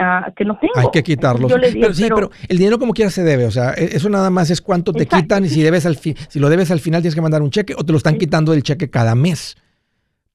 uh, 0.00 0.32
que 0.34 0.44
no 0.44 0.58
tengo. 0.58 0.72
Hay 0.76 0.88
que 0.92 1.02
quitarlos. 1.02 1.52
pero, 1.52 1.94
sí, 1.94 2.08
pero, 2.08 2.30
el 2.48 2.58
dinero 2.58 2.78
como 2.78 2.94
quiera 2.94 3.10
se 3.10 3.22
debe, 3.22 3.44
o 3.44 3.50
sea, 3.50 3.74
e, 3.74 3.96
eso 3.96 4.08
nada 4.08 4.30
más 4.30 4.50
es 4.50 4.60
cuánto 4.60 4.92
te 4.92 5.06
quitan 5.06 5.44
y 5.44 5.48
si 5.48 5.62
debes 5.62 5.86
al 5.86 5.96
fin, 5.96 6.16
si 6.28 6.40
lo 6.40 6.48
debes 6.48 6.70
al 6.70 6.80
final 6.80 7.02
tienes 7.02 7.14
que 7.14 7.20
mandar 7.20 7.42
un 7.42 7.50
cheque 7.50 7.74
o 7.76 7.84
te 7.84 7.92
lo 7.92 7.98
están 7.98 8.18
quitando 8.18 8.52
del 8.52 8.62
cheque 8.62 8.90
cada 8.90 9.14
mes. 9.14 9.56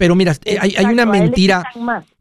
Pero 0.01 0.15
mira, 0.15 0.35
eh, 0.45 0.57
hay, 0.59 0.73
hay, 0.75 0.85
una 0.85 1.05
mentira 1.05 1.63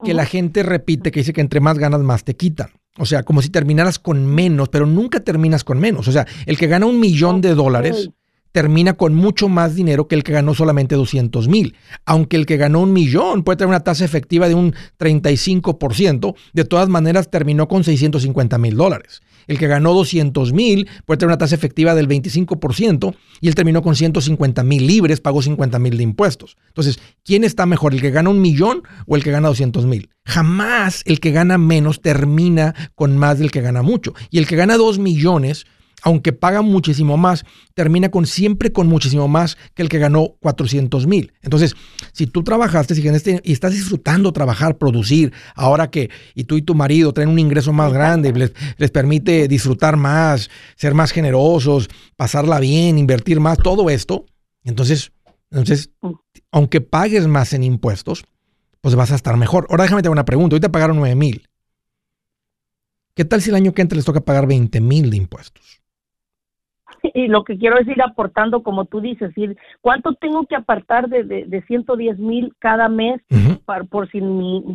que 0.04 0.12
la 0.12 0.26
gente 0.26 0.62
repite 0.62 1.10
que 1.10 1.20
dice 1.20 1.32
que 1.32 1.40
entre 1.40 1.60
más 1.60 1.78
ganas, 1.78 2.02
más 2.02 2.24
te 2.24 2.36
quitan. 2.36 2.68
O 2.98 3.06
sea, 3.06 3.22
como 3.22 3.40
si 3.40 3.48
terminaras 3.48 3.98
con 3.98 4.26
menos, 4.26 4.68
pero 4.68 4.84
nunca 4.84 5.20
terminas 5.20 5.64
con 5.64 5.78
menos. 5.78 6.06
O 6.06 6.12
sea, 6.12 6.26
el 6.44 6.58
que 6.58 6.66
gana 6.66 6.84
un 6.84 7.00
millón 7.00 7.40
de 7.40 7.54
dólares 7.54 8.10
termina 8.52 8.94
con 8.94 9.14
mucho 9.14 9.48
más 9.48 9.74
dinero 9.74 10.08
que 10.08 10.14
el 10.14 10.24
que 10.24 10.32
ganó 10.32 10.54
solamente 10.54 10.94
200 10.94 11.48
mil. 11.48 11.76
Aunque 12.04 12.36
el 12.36 12.46
que 12.46 12.56
ganó 12.56 12.80
un 12.80 12.92
millón 12.92 13.44
puede 13.44 13.56
tener 13.56 13.68
una 13.68 13.84
tasa 13.84 14.04
efectiva 14.04 14.48
de 14.48 14.54
un 14.54 14.74
35%, 14.98 16.34
de 16.52 16.64
todas 16.64 16.88
maneras 16.88 17.30
terminó 17.30 17.68
con 17.68 17.84
650 17.84 18.58
mil 18.58 18.76
dólares. 18.76 19.20
El 19.46 19.58
que 19.58 19.66
ganó 19.66 19.94
200 19.94 20.52
mil 20.52 20.88
puede 21.06 21.18
tener 21.18 21.30
una 21.30 21.38
tasa 21.38 21.54
efectiva 21.54 21.94
del 21.94 22.08
25% 22.08 23.14
y 23.40 23.48
él 23.48 23.54
terminó 23.54 23.82
con 23.82 23.96
150 23.96 24.62
mil 24.62 24.86
libres, 24.86 25.20
pagó 25.20 25.42
50 25.42 25.78
mil 25.78 25.96
de 25.96 26.02
impuestos. 26.02 26.56
Entonces, 26.68 27.00
¿quién 27.24 27.42
está 27.42 27.66
mejor, 27.66 27.94
el 27.94 28.00
que 28.00 28.10
gana 28.10 28.30
un 28.30 28.40
millón 28.40 28.82
o 29.06 29.16
el 29.16 29.24
que 29.24 29.30
gana 29.30 29.48
200 29.48 29.86
mil? 29.86 30.10
Jamás 30.24 31.02
el 31.06 31.18
que 31.18 31.32
gana 31.32 31.58
menos 31.58 32.00
termina 32.00 32.74
con 32.94 33.16
más 33.16 33.38
del 33.38 33.50
que 33.50 33.60
gana 33.60 33.82
mucho. 33.82 34.14
Y 34.30 34.38
el 34.38 34.46
que 34.46 34.56
gana 34.56 34.76
2 34.76 34.98
millones 34.98 35.66
aunque 36.02 36.32
paga 36.32 36.62
muchísimo 36.62 37.16
más, 37.16 37.44
termina 37.74 38.10
con 38.10 38.26
siempre 38.26 38.72
con 38.72 38.86
muchísimo 38.86 39.28
más 39.28 39.56
que 39.74 39.82
el 39.82 39.88
que 39.88 39.98
ganó 39.98 40.36
400 40.40 41.06
mil. 41.06 41.32
Entonces, 41.42 41.74
si 42.12 42.26
tú 42.26 42.42
trabajaste 42.42 42.94
y 43.42 43.52
estás 43.52 43.72
disfrutando 43.72 44.32
trabajar, 44.32 44.78
producir, 44.78 45.32
ahora 45.54 45.90
que 45.90 46.10
y 46.34 46.44
tú 46.44 46.56
y 46.56 46.62
tu 46.62 46.74
marido 46.74 47.12
traen 47.12 47.30
un 47.30 47.38
ingreso 47.38 47.72
más 47.72 47.92
grande, 47.92 48.32
les, 48.32 48.52
les 48.76 48.90
permite 48.90 49.48
disfrutar 49.48 49.96
más, 49.96 50.50
ser 50.76 50.94
más 50.94 51.12
generosos, 51.12 51.88
pasarla 52.16 52.60
bien, 52.60 52.98
invertir 52.98 53.40
más, 53.40 53.58
todo 53.58 53.90
esto, 53.90 54.26
entonces, 54.64 55.12
entonces, 55.50 55.90
aunque 56.50 56.80
pagues 56.80 57.26
más 57.26 57.52
en 57.52 57.62
impuestos, 57.62 58.24
pues 58.80 58.94
vas 58.94 59.12
a 59.12 59.16
estar 59.16 59.36
mejor. 59.36 59.66
Ahora 59.70 59.84
déjame 59.84 60.02
te 60.02 60.08
hacer 60.08 60.12
una 60.12 60.24
pregunta. 60.24 60.54
Ahorita 60.54 60.72
pagaron 60.72 60.96
9 60.96 61.14
mil. 61.14 61.48
¿Qué 63.14 63.24
tal 63.24 63.42
si 63.42 63.50
el 63.50 63.56
año 63.56 63.74
que 63.74 63.82
entra 63.82 63.96
les 63.96 64.04
toca 64.04 64.20
pagar 64.20 64.46
20 64.46 64.80
mil 64.80 65.10
de 65.10 65.16
impuestos? 65.16 65.79
y 67.14 67.28
lo 67.28 67.44
que 67.44 67.58
quiero 67.58 67.78
es 67.78 67.86
ir 67.88 68.02
aportando, 68.02 68.62
como 68.62 68.84
tú 68.84 69.00
dices, 69.00 69.36
ir, 69.36 69.56
¿cuánto 69.80 70.14
tengo 70.14 70.46
que 70.46 70.56
apartar 70.56 71.08
de, 71.08 71.24
de, 71.24 71.62
110 71.66 72.18
mil 72.18 72.54
cada 72.58 72.88
mes 72.88 73.20
por, 73.90 74.10
si 74.10 74.20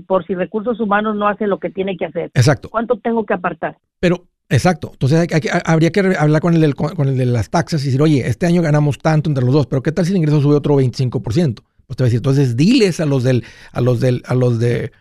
por 0.07 0.25
si 0.25 0.35
recursos 0.35 0.79
humanos 0.79 1.15
no 1.15 1.27
hacen 1.27 1.49
lo 1.49 1.59
que 1.59 1.69
tiene 1.69 1.97
que 1.97 2.05
hacer? 2.05 2.31
Exacto. 2.33 2.69
¿Cuánto 2.69 2.97
tengo 2.97 3.25
que 3.25 3.33
apartar? 3.33 3.77
Pero, 3.99 4.25
exacto. 4.49 4.91
Entonces 4.93 5.27
habría 5.65 5.91
que 5.91 6.15
hablar 6.17 6.41
con 6.41 6.53
el, 6.55 6.75
con 6.75 7.07
el 7.07 7.17
de 7.17 7.25
las 7.25 7.49
taxas 7.49 7.83
y 7.83 7.85
decir, 7.87 8.01
oye, 8.01 8.27
este 8.27 8.45
año 8.45 8.61
ganamos 8.61 8.99
tanto 8.99 9.29
entre 9.29 9.43
los 9.43 9.53
dos, 9.53 9.67
pero 9.67 9.81
¿qué 9.81 9.91
tal 9.91 10.05
si 10.05 10.11
el 10.11 10.17
ingreso 10.17 10.41
sube 10.41 10.55
otro 10.55 10.75
25%? 10.75 11.21
Pues 11.21 11.97
te 11.97 12.03
voy 12.03 12.05
a 12.05 12.09
decir, 12.09 12.17
entonces 12.17 12.55
diles 12.55 12.99
a 12.99 13.05
los 13.05 13.23
del, 13.23 13.43
a 13.71 13.81
los 13.81 13.99
del, 13.99 14.23
a 14.25 14.33
los 14.33 14.59
de 14.59 14.91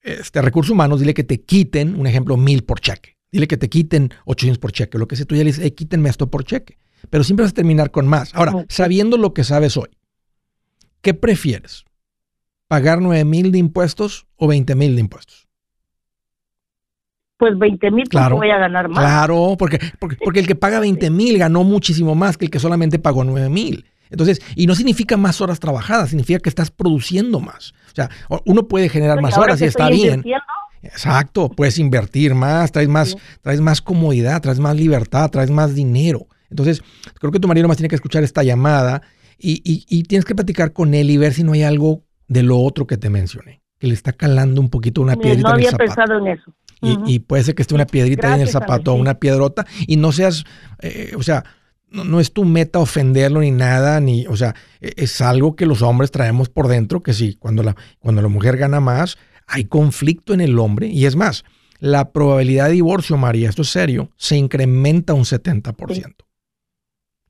este, 0.00 0.40
recursos 0.40 0.70
humanos, 0.70 1.00
dile 1.00 1.12
que 1.12 1.24
te 1.24 1.42
quiten, 1.42 1.98
un 1.98 2.06
ejemplo, 2.06 2.36
mil 2.36 2.64
por 2.64 2.80
cheque 2.80 3.13
Dile 3.34 3.48
que 3.48 3.56
te 3.56 3.68
quiten 3.68 4.10
800 4.26 4.60
por 4.60 4.70
cheque. 4.70 4.96
Lo 4.96 5.08
que 5.08 5.16
sea, 5.16 5.26
tú 5.26 5.34
ya 5.34 5.42
le 5.42 5.50
dices, 5.50 5.68
quítenme 5.72 6.08
esto 6.08 6.30
por 6.30 6.44
cheque. 6.44 6.78
Pero 7.10 7.24
siempre 7.24 7.42
vas 7.42 7.50
a 7.50 7.54
terminar 7.56 7.90
con 7.90 8.06
más. 8.06 8.32
Ahora, 8.32 8.64
sabiendo 8.68 9.16
lo 9.16 9.34
que 9.34 9.42
sabes 9.42 9.76
hoy, 9.76 9.88
¿qué 11.00 11.14
prefieres? 11.14 11.84
¿Pagar 12.68 13.00
9 13.00 13.24
mil 13.24 13.50
de 13.50 13.58
impuestos 13.58 14.28
o 14.36 14.46
20 14.46 14.76
mil 14.76 14.94
de 14.94 15.00
impuestos? 15.00 15.48
Pues 17.36 17.58
20 17.58 17.90
mil 17.90 18.08
claro, 18.08 18.36
voy 18.36 18.50
a 18.50 18.58
ganar 18.58 18.88
más. 18.88 19.00
Claro, 19.00 19.56
porque, 19.58 19.80
porque, 19.98 20.16
porque 20.24 20.38
el 20.38 20.46
que 20.46 20.54
paga 20.54 20.78
20 20.78 21.10
mil 21.10 21.36
ganó 21.36 21.64
muchísimo 21.64 22.14
más 22.14 22.36
que 22.36 22.44
el 22.44 22.52
que 22.52 22.60
solamente 22.60 23.00
pagó 23.00 23.24
9 23.24 23.48
mil. 23.48 23.84
Entonces, 24.10 24.40
y 24.54 24.68
no 24.68 24.76
significa 24.76 25.16
más 25.16 25.40
horas 25.40 25.58
trabajadas, 25.58 26.10
significa 26.10 26.38
que 26.38 26.50
estás 26.50 26.70
produciendo 26.70 27.40
más. 27.40 27.74
O 27.88 27.94
sea, 27.96 28.10
uno 28.44 28.68
puede 28.68 28.88
generar 28.88 29.20
más 29.20 29.36
horas 29.36 29.60
y 29.60 29.64
está 29.64 29.88
bien. 29.88 30.22
Exacto, 30.84 31.48
puedes 31.48 31.78
invertir 31.78 32.34
más, 32.34 32.72
traes 32.72 32.88
más, 32.88 33.16
traes 33.40 33.60
más 33.60 33.80
comodidad, 33.80 34.40
traes 34.42 34.60
más 34.60 34.76
libertad, 34.76 35.30
traes 35.30 35.50
más 35.50 35.74
dinero. 35.74 36.26
Entonces, 36.50 36.82
creo 37.18 37.32
que 37.32 37.40
tu 37.40 37.48
marido 37.48 37.66
más 37.68 37.76
tiene 37.76 37.88
que 37.88 37.96
escuchar 37.96 38.22
esta 38.22 38.42
llamada 38.42 39.02
y, 39.38 39.60
y, 39.64 40.02
tienes 40.04 40.24
que 40.24 40.34
platicar 40.34 40.72
con 40.72 40.94
él 40.94 41.10
y 41.10 41.16
ver 41.16 41.34
si 41.34 41.42
no 41.42 41.52
hay 41.52 41.62
algo 41.62 42.04
de 42.28 42.42
lo 42.42 42.58
otro 42.58 42.86
que 42.86 42.96
te 42.96 43.10
mencioné, 43.10 43.62
que 43.78 43.88
le 43.88 43.94
está 43.94 44.12
calando 44.12 44.60
un 44.60 44.70
poquito 44.70 45.02
una 45.02 45.16
piedrita 45.16 45.48
no 45.48 45.54
en 45.56 45.60
el 45.60 45.70
zapato. 45.70 45.84
pensado 45.84 46.18
en 46.18 46.26
eso. 46.28 46.54
y, 46.80 47.18
puede 47.18 47.42
ser 47.42 47.54
que 47.54 47.62
esté 47.62 47.74
una 47.74 47.86
piedrita 47.86 48.28
ahí 48.28 48.34
en 48.34 48.42
el 48.42 48.48
zapato 48.48 48.92
o 48.92 48.94
una 48.94 49.14
piedrota 49.14 49.66
y 49.86 49.96
no 49.96 50.12
seas, 50.12 50.44
eh, 50.80 51.12
o 51.16 51.22
sea, 51.22 51.44
no, 51.90 52.04
no, 52.04 52.20
es 52.20 52.32
tu 52.32 52.44
meta 52.44 52.78
ofenderlo 52.78 53.40
ni 53.40 53.50
nada, 53.50 54.00
ni, 54.00 54.26
o 54.26 54.36
sea, 54.36 54.54
e, 54.80 54.92
es 54.96 55.20
algo 55.20 55.56
que 55.56 55.66
los 55.66 55.82
hombres 55.82 56.10
traemos 56.10 56.48
por 56.48 56.68
dentro, 56.68 57.02
que 57.02 57.12
sí, 57.12 57.36
cuando 57.38 57.62
la, 57.62 57.76
cuando 57.98 58.22
la 58.22 58.28
mujer 58.28 58.56
gana 58.56 58.80
más, 58.80 59.18
hay 59.46 59.64
conflicto 59.64 60.34
en 60.34 60.40
el 60.40 60.58
hombre 60.58 60.88
y 60.88 61.06
es 61.06 61.16
más, 61.16 61.44
la 61.80 62.12
probabilidad 62.12 62.66
de 62.66 62.72
divorcio, 62.72 63.16
María, 63.16 63.48
esto 63.48 63.62
es 63.62 63.68
serio, 63.68 64.10
se 64.16 64.36
incrementa 64.36 65.12
un 65.14 65.24
70%. 65.24 65.74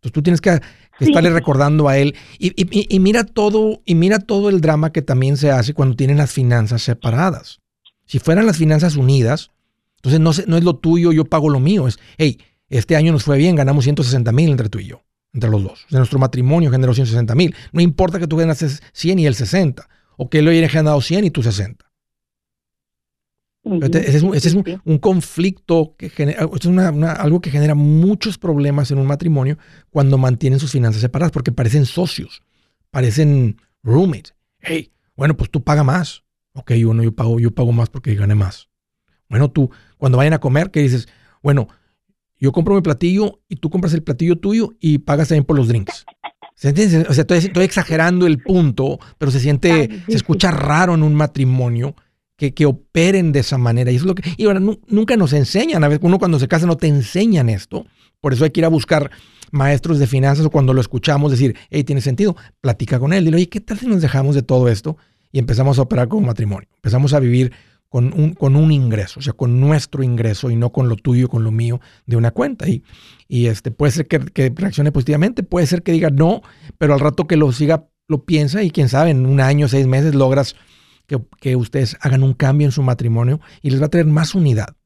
Entonces 0.05 0.13
tú 0.13 0.23
tienes 0.23 0.41
que, 0.41 0.61
estarle 1.01 1.31
recordando 1.31 1.89
a 1.89 1.99
él 1.99 2.15
y, 2.39 3.01
mira 3.01 3.25
todo 3.25 3.83
y 3.85 3.95
mira 3.95 4.19
todo 4.21 4.49
el 4.49 4.61
drama 4.61 4.93
que 4.93 5.03
también 5.03 5.37
se 5.37 5.51
hace 5.51 5.75
cuando 5.75 5.97
tienen 5.97 6.19
las 6.19 6.31
finanzas 6.31 6.83
separadas. 6.83 7.61
Si 8.07 8.19
fueran 8.19 8.47
las 8.47 8.59
finanzas 8.59 8.97
unidas, 8.97 9.51
entonces 9.97 10.21
no, 10.21 10.31
no 10.47 10.57
es 10.59 10.65
lo 10.65 10.77
tuyo, 10.77 11.11
yo 11.13 11.25
pago 11.25 11.49
lo 11.49 11.59
mío. 11.59 11.89
Es, 11.89 11.99
hey, 12.19 12.39
este 12.69 12.97
año 12.97 13.13
nos 13.13 13.25
fue 13.25 13.39
bien, 13.39 13.57
ganamos 13.57 13.85
160 13.85 14.31
mil 14.33 14.51
entre 14.51 14.69
tú 14.69 14.79
y 14.79 14.87
yo, 14.87 15.03
entre 15.33 15.51
los 15.51 15.63
dos. 15.63 15.87
De 15.91 15.99
nuestro 15.99 16.19
matrimonio 16.19 16.71
generó 16.71 16.95
160 16.95 17.35
mil. 17.35 17.55
No 17.73 17.81
importa 17.81 18.19
que 18.19 18.27
tú 18.27 18.37
ganas 18.37 18.83
100 18.93 19.19
y 19.19 19.27
él 19.27 19.35
60, 19.35 19.89
o 20.17 20.29
que 20.29 20.41
él 20.41 20.49
haya 20.49 20.69
ganado 20.69 21.01
100 21.01 21.25
y 21.25 21.31
tú 21.31 21.43
60. 21.43 21.85
Ese 23.65 24.17
es, 24.49 24.55
un, 24.85 24.99
conflicto 24.99 25.95
que 25.97 26.11
genera, 26.11 26.45
es 26.45 27.19
algo 27.19 27.41
que 27.41 27.51
genera 27.51 27.75
muchos 27.75 28.37
problemas 28.37 28.91
en 28.91 28.99
un 28.99 29.07
matrimonio 29.07 29.57
cuando 29.89 30.19
mantienen 30.19 30.61
sus 30.61 30.73
finanzas 30.73 31.01
separadas, 31.01 31.33
porque 31.33 31.51
parecen 31.51 31.87
socios, 31.87 32.43
parecen 32.91 33.57
roommates. 33.83 34.35
Hey, 34.61 34.93
bueno, 35.17 35.35
pues 35.37 35.51
tú 35.51 35.65
pagas 35.65 35.85
más. 35.85 36.25
Ok, 36.53 36.73
yo 36.73 36.93
no, 36.93 37.03
yo 37.03 37.15
pago, 37.15 37.41
yo 37.41 37.53
pago 37.53 37.73
más 37.73 37.89
porque 37.89 38.15
gané 38.15 38.35
más. 38.35 38.69
Bueno, 39.31 39.51
tú, 39.51 39.71
cuando 39.97 40.19
vayan 40.19 40.35
a 40.35 40.41
comer, 40.41 40.71
¿qué 40.71 40.81
dices? 40.81 41.09
Bueno, 41.43 41.69
yo 42.39 42.53
compro 42.53 42.75
mi 42.75 42.83
platillo 42.83 43.41
y 43.49 43.57
tú 43.57 43.71
compras 43.71 43.95
el 43.95 44.03
platillo 44.03 44.37
tuyo 44.37 44.75
y 44.79 44.99
pagas 44.99 45.29
también 45.29 45.45
por 45.45 45.57
los 45.57 45.69
drinks. 45.69 46.05
¿Se 46.55 46.69
entiende? 46.69 47.07
O 47.09 47.15
sea, 47.15 47.23
estoy, 47.23 47.39
estoy, 47.39 47.65
exagerando 47.65 48.27
el 48.27 48.43
punto, 48.43 49.01
pero 49.17 49.31
se 49.31 49.41
siente, 49.41 50.03
se 50.07 50.17
escucha 50.17 50.51
raro 50.51 50.95
en 50.95 51.03
un 51.03 51.15
matrimonio 51.15 51.97
que, 52.53 52.67
operen 52.67 53.33
de 53.33 53.41
esa 53.41 53.59
manera. 53.59 53.91
Y, 53.91 53.97
es 53.97 54.03
lo 54.03 54.15
que, 54.15 54.23
y 54.37 54.47
ahora 54.47 54.61
nunca 54.61 55.17
nos 55.17 55.33
enseñan. 55.33 55.85
A 55.85 55.89
veces 55.89 56.05
uno 56.05 56.19
cuando 56.19 56.39
se 56.39 56.49
casa 56.49 56.67
no 56.67 56.77
te 56.77 56.89
enseñan 56.89 57.49
esto. 57.49 57.87
Por 58.21 58.33
eso 58.33 58.45
hay 58.45 58.51
que 58.51 58.61
ir 58.61 58.65
a 58.65 58.69
buscar 58.69 59.11
maestros 59.51 59.99
de 59.99 60.07
finanzas 60.07 60.45
o 60.47 60.51
cuando 60.51 60.75
lo 60.75 60.81
escuchamos 60.81 61.31
decir, 61.31 61.57
hey, 61.71 61.85
tiene 61.85 62.01
sentido, 62.01 62.37
platica 62.61 62.99
con 62.99 63.13
él. 63.13 63.25
Dile, 63.25 63.37
oye, 63.37 63.49
¿qué 63.49 63.61
tal 63.61 63.79
si 63.79 63.87
nos 63.87 64.03
dejamos 64.03 64.35
de 64.35 64.43
todo 64.43 64.69
esto 64.69 64.97
y 65.31 65.39
empezamos 65.39 65.79
a 65.79 65.83
operar 65.83 66.09
como 66.09 66.27
matrimonio? 66.27 66.69
Empezamos 66.77 67.15
a 67.15 67.21
vivir 67.21 67.53
con 67.89 68.13
un, 68.19 68.33
con 68.33 68.57
un 68.57 68.73
ingreso, 68.73 69.21
o 69.21 69.23
sea, 69.23 69.35
con 69.35 69.61
nuestro 69.61 70.03
ingreso 70.03 70.51
y 70.51 70.57
no 70.57 70.73
con 70.73 70.89
lo 70.89 70.97
tuyo, 70.97 71.29
con 71.29 71.45
lo 71.45 71.53
mío 71.53 71.81
de 72.07 72.17
una 72.17 72.33
cuenta. 72.33 72.69
Y, 72.69 72.83
y 73.29 73.47
este, 73.47 73.71
puede 73.71 73.93
ser 73.93 74.09
que, 74.09 74.19
que 74.19 74.53
reaccione 74.53 74.91
positivamente, 74.91 75.45
puede 75.45 75.69
ser 75.69 75.85
que 75.85 75.93
diga 75.93 76.11
no, 76.11 76.43
pero 76.77 76.95
al 76.95 77.01
rato 77.01 77.29
que 77.29 77.37
lo 77.37 77.53
siga, 77.53 77.87
lo 78.09 78.25
piensa 78.25 78.65
y 78.65 78.73
quién 78.73 78.89
sabe, 78.89 79.11
en 79.11 79.27
un 79.27 79.41
año, 79.41 79.69
seis 79.69 79.87
meses 79.87 80.17
logras 80.17 80.57
que, 81.07 81.57
ustedes 81.57 81.97
hagan 82.01 82.23
un 82.23 82.35
cambio 82.35 82.67
en 82.67 82.73
su 82.73 82.83
matrimonio 82.83 83.41
y 83.63 83.71
les 83.71 83.81
va 83.81 83.87
a 83.87 83.91
traer 83.91 84.07
más 84.07 84.35
unidad. 84.35 84.77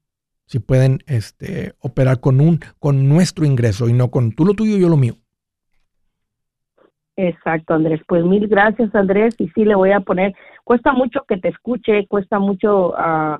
Si 0.45 0.59
pueden 0.59 0.99
este, 1.05 1.73
operar 1.79 2.19
con, 2.19 2.41
un, 2.41 2.59
con 2.79 3.07
nuestro 3.07 3.45
ingreso 3.45 3.87
y 3.87 3.93
no 3.93 4.09
con 4.09 4.31
tú 4.31 4.45
lo 4.45 4.53
tuyo 4.53 4.77
y 4.77 4.81
yo 4.81 4.89
lo 4.89 4.97
mío. 4.97 5.15
Exacto, 7.15 7.73
Andrés. 7.73 8.01
Pues 8.07 8.23
mil 8.23 8.47
gracias, 8.47 8.95
Andrés. 8.95 9.35
Y 9.39 9.49
sí, 9.49 9.65
le 9.65 9.75
voy 9.75 9.91
a 9.91 9.99
poner, 9.99 10.33
cuesta 10.63 10.93
mucho 10.93 11.25
que 11.27 11.37
te 11.37 11.49
escuche, 11.49 12.07
cuesta 12.07 12.39
mucho, 12.39 12.91
uh, 12.91 13.37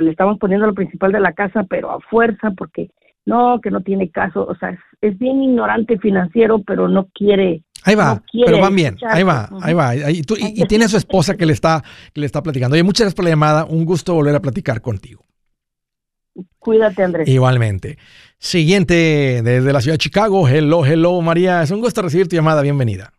le 0.00 0.10
estamos 0.10 0.38
poniendo 0.38 0.66
lo 0.66 0.74
principal 0.74 1.12
de 1.12 1.20
la 1.20 1.34
casa, 1.34 1.64
pero 1.68 1.90
a 1.90 2.00
fuerza, 2.00 2.52
porque 2.52 2.90
no, 3.28 3.60
que 3.60 3.70
no 3.70 3.82
tiene 3.82 4.10
caso, 4.10 4.46
o 4.46 4.54
sea, 4.56 4.76
es, 5.00 5.18
bien 5.18 5.42
ignorante 5.42 5.98
financiero, 5.98 6.62
pero 6.66 6.88
no 6.88 7.08
quiere. 7.14 7.62
Ahí 7.84 7.94
va, 7.94 8.22
pero 8.32 8.58
van 8.58 8.74
bien, 8.74 8.96
ahí 9.08 9.22
va, 9.22 9.48
ahí 9.62 9.74
va. 9.74 9.94
y, 9.94 10.22
tiene 10.66 10.86
a 10.86 10.88
su 10.88 10.96
esposa 10.96 11.36
que 11.36 11.46
le 11.46 11.52
está, 11.52 11.82
que 12.12 12.20
le 12.20 12.26
está 12.26 12.42
platicando. 12.42 12.74
Oye, 12.74 12.82
muchas 12.82 13.04
gracias 13.04 13.14
por 13.14 13.24
la 13.24 13.30
llamada, 13.30 13.66
un 13.66 13.84
gusto 13.84 14.14
volver 14.14 14.34
a 14.34 14.40
platicar 14.40 14.80
contigo. 14.80 15.24
Cuídate, 16.58 17.02
Andrés. 17.02 17.28
Igualmente. 17.28 17.98
Siguiente, 18.38 19.42
desde 19.42 19.72
la 19.72 19.80
ciudad 19.80 19.94
de 19.94 19.98
Chicago. 19.98 20.48
Hello, 20.48 20.86
hello, 20.86 21.20
María. 21.20 21.62
Es 21.62 21.70
un 21.70 21.80
gusto 21.80 22.00
recibir 22.02 22.28
tu 22.28 22.36
llamada. 22.36 22.62
Bienvenida. 22.62 23.12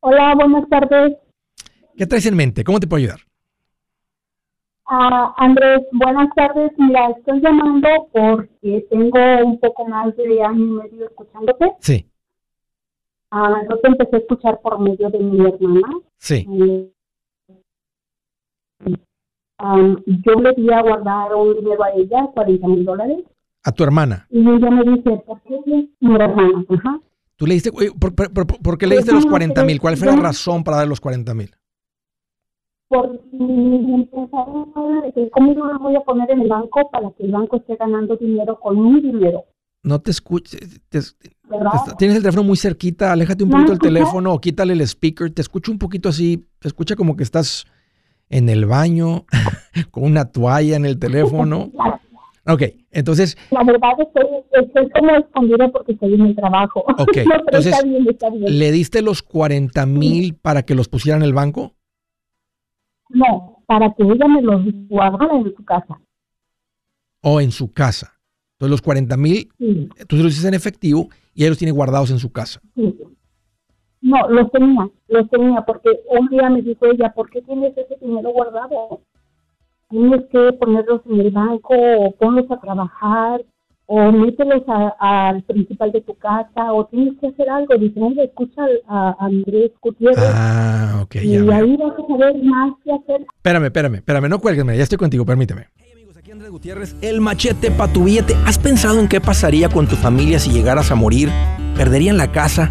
Hola, 0.00 0.34
buenas 0.36 0.68
tardes. 0.68 1.14
¿Qué 1.96 2.06
traes 2.06 2.26
en 2.26 2.36
mente? 2.36 2.62
¿Cómo 2.62 2.78
te 2.78 2.86
puedo 2.86 2.98
ayudar? 2.98 3.20
Ah, 4.86 5.34
Andrés, 5.38 5.82
buenas 5.92 6.28
tardes. 6.34 6.72
Mira, 6.76 7.10
estoy 7.16 7.40
llamando 7.40 7.88
porque 8.12 8.86
tengo 8.90 9.46
un 9.46 9.60
poco 9.60 9.86
más 9.86 10.14
de 10.16 10.42
año 10.42 10.64
y 10.64 10.90
medio 10.90 11.06
escuchándote. 11.06 11.72
Sí. 11.80 12.06
Ah, 13.30 13.62
yo 13.68 13.78
te 13.78 13.88
empecé 13.88 14.16
a 14.16 14.18
escuchar 14.18 14.60
por 14.60 14.78
medio 14.78 15.08
de 15.08 15.18
mi 15.18 15.46
hermana. 15.46 15.88
Sí. 16.18 16.46
yo 20.24 20.34
le 20.34 20.52
di 20.54 20.70
a 20.70 20.82
guardar 20.82 21.34
un 21.34 21.54
dinero 21.54 21.84
a 21.84 21.90
ella, 21.92 22.26
40 22.34 22.68
mil 22.68 22.84
dólares. 22.84 23.24
¿A 23.64 23.72
tu 23.72 23.84
hermana? 23.84 24.26
Y 24.28 24.40
ella 24.40 24.70
me 24.70 24.82
dice, 24.82 25.22
¿por 25.24 25.40
qué? 25.42 25.88
Mi 26.00 26.14
hermana, 26.14 26.64
ajá. 26.68 27.00
¿Tú 27.36 27.46
le 27.46 27.54
diste, 27.54 27.72
por, 27.72 28.14
por, 28.14 28.78
qué 28.78 28.86
le 28.86 28.96
diste 28.96 29.12
los 29.12 29.26
40 29.26 29.64
mil? 29.64 29.80
¿Cuál 29.80 29.96
fue 29.96 30.08
la 30.08 30.16
razón 30.16 30.62
para 30.62 30.78
dar 30.78 30.88
los 30.88 31.00
40 31.00 31.32
mil? 31.34 31.50
Porque 34.74 35.30
cómo 35.30 35.54
yo 35.54 35.64
lo 35.64 35.78
voy 35.78 35.96
a 35.96 36.00
poner 36.00 36.30
en 36.30 36.42
el 36.42 36.48
banco 36.48 36.90
para 36.90 37.10
que 37.12 37.24
el 37.24 37.32
banco 37.32 37.56
esté 37.56 37.76
ganando 37.76 38.16
dinero 38.16 38.58
con 38.60 38.92
mi 38.92 39.00
dinero. 39.00 39.44
No 39.82 40.00
te 40.00 40.10
escuches. 40.10 40.80
tienes 41.98 42.16
el 42.16 42.22
teléfono 42.22 42.44
muy 42.44 42.56
cerquita, 42.56 43.12
aléjate 43.12 43.44
un 43.44 43.50
poquito 43.50 43.70
del 43.70 43.80
teléfono 43.80 44.34
o 44.34 44.40
quítale 44.40 44.74
el 44.74 44.82
speaker. 44.82 45.30
Te 45.30 45.42
escucho 45.42 45.72
un 45.72 45.78
poquito 45.78 46.10
así, 46.10 46.46
te 46.58 46.68
escucha 46.68 46.94
como 46.94 47.16
que 47.16 47.22
estás 47.22 47.64
en 48.28 48.48
el 48.48 48.66
baño 48.66 49.24
con 49.90 50.04
una 50.04 50.26
toalla 50.26 50.76
en 50.76 50.84
el 50.84 50.98
teléfono. 50.98 51.70
Ok, 52.44 52.62
entonces... 52.90 53.38
La 53.52 53.62
verdad 53.62 53.90
estoy, 54.00 54.26
estoy 54.50 54.90
como 54.90 55.14
escondida 55.14 55.70
porque 55.70 55.92
estoy 55.92 56.14
en 56.14 56.22
el 56.22 56.34
trabajo. 56.34 56.84
Ok, 56.98 57.16
entonces, 57.46 57.76
¿le 58.34 58.72
diste 58.72 59.00
los 59.00 59.22
40 59.22 59.86
mil 59.86 60.34
para 60.34 60.64
que 60.64 60.74
los 60.74 60.88
pusiera 60.88 61.16
en 61.16 61.22
el 61.22 61.34
banco? 61.34 61.76
No, 63.12 63.62
para 63.66 63.92
que 63.94 64.02
ella 64.02 64.26
me 64.28 64.42
los 64.42 64.62
guardara 64.88 65.36
en 65.36 65.54
su 65.54 65.64
casa. 65.64 66.00
O 67.20 67.40
en 67.40 67.50
su 67.50 67.72
casa. 67.72 68.12
Entonces 68.54 68.70
los 68.70 68.82
40 68.82 69.16
mil, 69.16 69.48
tú 70.08 70.16
los 70.16 70.26
hiciste 70.26 70.48
en 70.48 70.54
efectivo 70.54 71.08
y 71.34 71.42
ella 71.42 71.50
los 71.50 71.58
tiene 71.58 71.72
guardados 71.72 72.10
en 72.10 72.18
su 72.18 72.32
casa. 72.32 72.60
Sí. 72.74 72.94
No, 74.00 74.28
los 74.28 74.50
tenía, 74.50 74.88
los 75.08 75.30
tenía, 75.30 75.64
porque 75.64 75.90
un 76.10 76.28
día 76.28 76.50
me 76.50 76.62
dijo 76.62 76.86
ella, 76.86 77.12
¿por 77.14 77.30
qué 77.30 77.40
tienes 77.42 77.76
ese 77.76 77.96
dinero 78.00 78.30
guardado? 78.30 79.00
tienes 79.92 80.24
que 80.30 80.52
ponerlos 80.54 81.02
en 81.06 81.20
el 81.20 81.30
banco 81.30 81.74
o 81.74 82.12
ponlos 82.12 82.50
a 82.50 82.58
trabajar 82.58 83.44
o 83.94 84.10
mételos 84.10 84.62
al 84.98 85.42
principal 85.42 85.92
de 85.92 86.00
tu 86.00 86.14
casa 86.14 86.72
o 86.72 86.86
tienes 86.86 87.12
que 87.20 87.26
hacer 87.26 87.50
algo. 87.50 87.74
Dice, 87.76 88.00
escucha 88.24 88.62
a, 88.88 89.14
Andrés 89.20 89.70
Gutiérrez. 89.82 90.32
Ah, 90.32 91.00
ok. 91.02 91.16
Y 91.16 91.36
ahí 91.36 91.76
vas 91.76 91.92
a 91.92 92.06
saber 92.08 92.42
más 92.42 92.72
qué 92.82 92.92
hacer. 92.92 93.26
Espérame, 93.36 93.64
espérame, 93.66 93.94
espérame, 93.96 94.28
no 94.30 94.38
cuélgueme, 94.38 94.78
ya 94.78 94.84
estoy 94.84 94.96
contigo, 94.96 95.26
permíteme. 95.26 95.68
Hey 95.76 95.90
amigos, 95.92 96.16
aquí 96.16 96.30
Andrés 96.30 96.50
Gutiérrez, 96.50 96.96
el 97.02 97.20
machete 97.20 97.70
para 97.70 97.92
tu 97.92 98.04
billete. 98.04 98.34
¿Has 98.46 98.58
pensado 98.58 98.98
en 98.98 99.08
qué 99.08 99.20
pasaría 99.20 99.68
con 99.68 99.86
tu 99.86 99.96
familia 99.96 100.38
si 100.38 100.50
llegaras 100.50 100.90
a 100.90 100.94
morir? 100.94 101.28
¿Perderían 101.76 102.16
la 102.16 102.32
casa? 102.32 102.70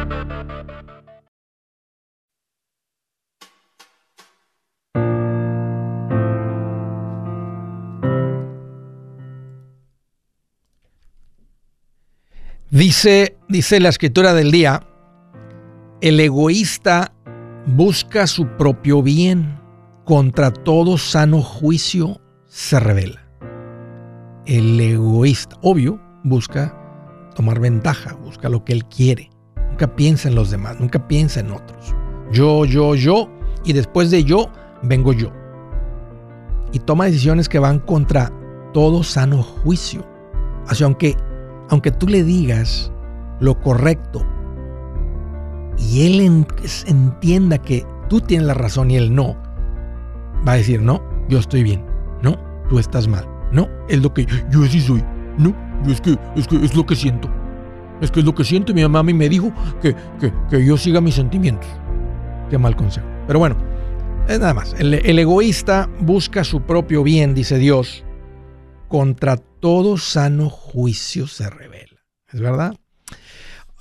Dice, 12.71 13.37
dice 13.49 13.81
la 13.81 13.89
escritura 13.89 14.33
del 14.33 14.49
día, 14.49 14.87
el 15.99 16.17
egoísta 16.21 17.13
busca 17.65 18.27
su 18.27 18.47
propio 18.47 19.03
bien, 19.03 19.59
contra 20.05 20.51
todo 20.51 20.97
sano 20.97 21.41
juicio 21.41 22.21
se 22.45 22.79
revela. 22.79 23.27
El 24.45 24.79
egoísta, 24.79 25.57
obvio, 25.61 25.99
busca 26.23 26.73
tomar 27.35 27.59
ventaja, 27.59 28.13
busca 28.13 28.47
lo 28.47 28.63
que 28.63 28.71
él 28.71 28.85
quiere. 28.85 29.29
Nunca 29.69 29.93
piensa 29.93 30.29
en 30.29 30.35
los 30.35 30.49
demás, 30.49 30.79
nunca 30.79 31.09
piensa 31.09 31.41
en 31.41 31.51
otros. 31.51 31.93
Yo, 32.31 32.63
yo, 32.63 32.95
yo, 32.95 33.29
y 33.65 33.73
después 33.73 34.11
de 34.11 34.23
yo, 34.23 34.49
vengo 34.81 35.11
yo. 35.11 35.33
Y 36.71 36.79
toma 36.79 37.03
decisiones 37.03 37.49
que 37.49 37.59
van 37.59 37.79
contra 37.79 38.31
todo 38.73 39.03
sano 39.03 39.43
juicio. 39.43 40.07
Así, 40.67 40.85
aunque 40.85 41.17
aunque 41.71 41.89
tú 41.89 42.07
le 42.07 42.23
digas 42.23 42.91
lo 43.39 43.59
correcto 43.59 44.23
y 45.77 46.05
él 46.05 46.45
entienda 46.85 47.57
que 47.57 47.85
tú 48.09 48.19
tienes 48.19 48.45
la 48.45 48.53
razón 48.53 48.91
y 48.91 48.97
él 48.97 49.15
no, 49.15 49.35
va 50.47 50.51
a 50.51 50.57
decir, 50.57 50.81
no, 50.81 51.01
yo 51.29 51.39
estoy 51.39 51.63
bien, 51.63 51.83
no, 52.21 52.37
tú 52.69 52.77
estás 52.77 53.07
mal, 53.07 53.25
no, 53.51 53.67
es 53.87 54.01
lo 54.01 54.13
que 54.13 54.27
yo 54.51 54.63
sí 54.65 54.81
soy, 54.81 55.03
no, 55.37 55.55
es 55.87 56.01
que 56.01 56.17
es, 56.35 56.47
que 56.47 56.57
es 56.57 56.75
lo 56.75 56.85
que 56.85 56.95
siento, 56.95 57.29
es 58.01 58.11
que 58.11 58.19
es 58.19 58.25
lo 58.25 58.35
que 58.35 58.43
siento 58.43 58.73
y 58.73 58.75
mi 58.75 58.81
mamá 58.83 59.01
me 59.01 59.29
dijo 59.29 59.51
que, 59.81 59.95
que, 60.49 60.65
yo 60.65 60.77
siga 60.77 61.01
mis 61.01 61.15
sentimientos. 61.15 61.69
Qué 62.49 62.57
mal 62.57 62.75
consejo. 62.75 63.07
Pero 63.27 63.39
bueno, 63.39 63.55
es 64.27 64.39
nada 64.39 64.53
más. 64.53 64.75
El, 64.77 64.93
el 64.93 65.19
egoísta 65.19 65.87
busca 66.01 66.43
su 66.43 66.61
propio 66.63 67.01
bien, 67.01 67.33
dice 67.33 67.57
Dios, 67.57 68.03
contra 68.89 69.37
todo 69.61 69.97
sano 69.97 70.49
juicio 70.49 71.27
se 71.27 71.49
revela. 71.49 72.01
¿Es 72.33 72.41
verdad? 72.41 72.75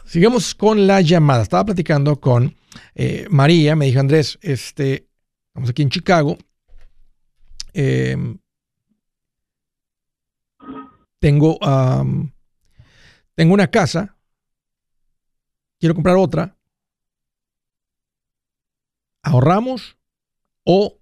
Sigamos 0.04 0.54
con 0.54 0.86
la 0.86 1.00
llamada. 1.00 1.42
Estaba 1.42 1.64
platicando 1.64 2.20
con 2.20 2.54
eh, 2.94 3.26
María, 3.30 3.74
me 3.74 3.86
dijo 3.86 3.98
Andrés, 3.98 4.38
este, 4.42 5.08
estamos 5.48 5.70
aquí 5.70 5.82
en 5.82 5.90
Chicago. 5.90 6.36
Em, 7.72 8.38
tengo, 11.18 11.58
tengo 13.34 13.54
una 13.54 13.70
casa, 13.70 14.16
quiero 15.78 15.94
comprar 15.94 16.16
otra. 16.16 16.56
¿Ahorramos 19.22 19.96
o 20.64 20.98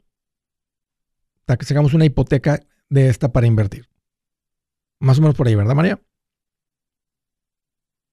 sacamos 1.61 1.95
una 1.95 2.05
hipoteca 2.05 2.61
de 2.89 3.09
esta 3.09 3.33
para 3.33 3.47
invertir? 3.47 3.88
Más 5.01 5.19
o 5.19 5.23
menos 5.23 5.37
por 5.37 5.47
ahí, 5.47 5.55
¿verdad, 5.55 5.75
María? 5.75 5.99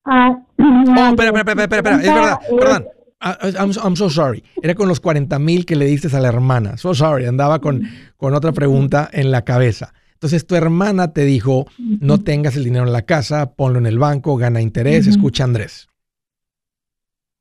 Ah, 0.05 0.37
oh, 0.59 1.09
espera, 1.09 1.29
espera, 1.29 1.63
espera, 1.63 1.63
espera, 1.63 1.95
es 1.95 2.13
verdad, 2.13 2.39
perdón. 2.59 2.85
Ah, 3.19 3.37
I'm, 3.41 3.71
I'm, 3.83 3.95
so 3.95 4.09
sorry. 4.09 4.43
Era 4.61 4.75
con 4.75 4.87
los 4.87 4.99
40 4.99 5.39
mil 5.39 5.65
que 5.65 5.75
le 5.75 5.85
diste 5.85 6.15
a 6.15 6.19
la 6.19 6.27
hermana. 6.27 6.77
So 6.77 6.93
sorry, 6.93 7.25
andaba 7.25 7.59
con, 7.59 7.81
con 8.17 8.35
otra 8.35 8.51
pregunta 8.51 9.09
en 9.11 9.31
la 9.31 9.43
cabeza. 9.43 9.93
Entonces 10.13 10.45
tu 10.45 10.55
hermana 10.55 11.11
te 11.11 11.25
dijo, 11.25 11.65
no 11.77 12.19
tengas 12.19 12.55
el 12.55 12.63
dinero 12.63 12.85
en 12.85 12.93
la 12.93 13.03
casa, 13.03 13.53
ponlo 13.55 13.79
en 13.79 13.85
el 13.85 13.99
banco, 13.99 14.37
gana 14.37 14.61
interés, 14.61 15.07
escucha 15.07 15.43
Andrés. 15.43 15.87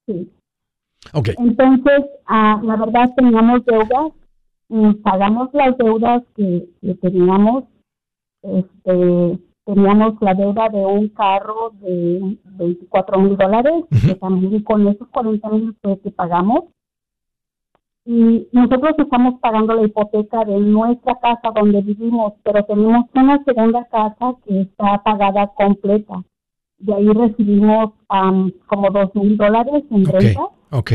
Sí. 0.07 0.31
Ok. 1.13 1.31
Entonces, 1.39 2.05
ah, 2.27 2.61
la 2.63 2.77
verdad 2.77 3.11
teníamos 3.17 3.65
deudas 3.65 4.13
mm, 4.69 4.95
pagamos 5.03 5.51
las 5.53 5.77
deudas 5.77 6.23
que, 6.35 6.67
que 6.81 6.95
teníamos. 6.95 7.65
Este, 8.45 9.39
teníamos 9.65 10.15
la 10.21 10.35
deuda 10.35 10.69
de 10.69 10.85
un 10.85 11.09
carro 11.09 11.71
de 11.81 12.37
24 12.45 13.19
mil 13.19 13.37
dólares, 13.37 13.85
que 14.07 14.15
también 14.17 14.63
con 14.63 14.87
esos 14.87 15.09
40 15.09 15.49
mil 15.49 15.77
que 16.03 16.11
pagamos. 16.11 16.65
Y 18.07 18.47
nosotros 18.53 18.93
estamos 18.99 19.41
pagando 19.41 19.75
la 19.75 19.87
hipoteca 19.87 20.45
de 20.45 20.59
nuestra 20.59 21.19
casa 21.21 21.51
donde 21.55 21.81
vivimos, 21.81 22.35
pero 22.43 22.63
tenemos 22.65 23.07
una 23.15 23.43
segunda 23.45 23.85
casa 23.87 24.35
que 24.47 24.61
está 24.61 25.03
pagada 25.03 25.47
completa. 25.55 26.23
De 26.77 26.93
ahí 26.93 27.09
recibimos 27.09 27.93
como 28.67 28.91
dos 28.91 29.15
mil 29.15 29.39
dólares 29.39 29.85
en 29.91 30.05
renta. 30.05 30.49
Ok. 30.71 30.93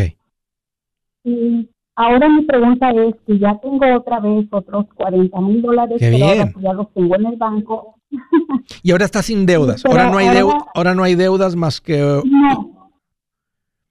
Y 1.23 1.67
ahora 2.05 2.29
mi 2.29 2.41
pregunta 2.45 2.89
es 2.91 3.15
que 3.27 3.37
ya 3.39 3.57
tengo 3.59 3.85
otra 3.95 4.19
vez 4.19 4.47
otros 4.51 4.85
40 4.95 5.41
mil 5.41 5.61
dólares, 5.61 5.97
Qué 5.99 6.09
pero 6.11 6.25
ahora 6.25 6.43
bien. 6.45 6.53
ya 6.61 6.73
los 6.73 6.93
tengo 6.93 7.15
en 7.15 7.25
el 7.27 7.35
banco. 7.37 7.95
Y 8.83 8.91
ahora 8.91 9.05
está 9.05 9.21
sin 9.21 9.45
deudas. 9.45 9.81
Pero 9.83 9.95
Ahora 9.95 10.11
no 10.11 10.17
hay 10.19 10.27
ahora- 10.27 10.39
deudas, 10.39 10.63
ahora 10.75 10.95
no 10.95 11.03
hay 11.03 11.15
deudas 11.15 11.55
más 11.55 11.81
que 11.81 11.97
No, 12.25 12.91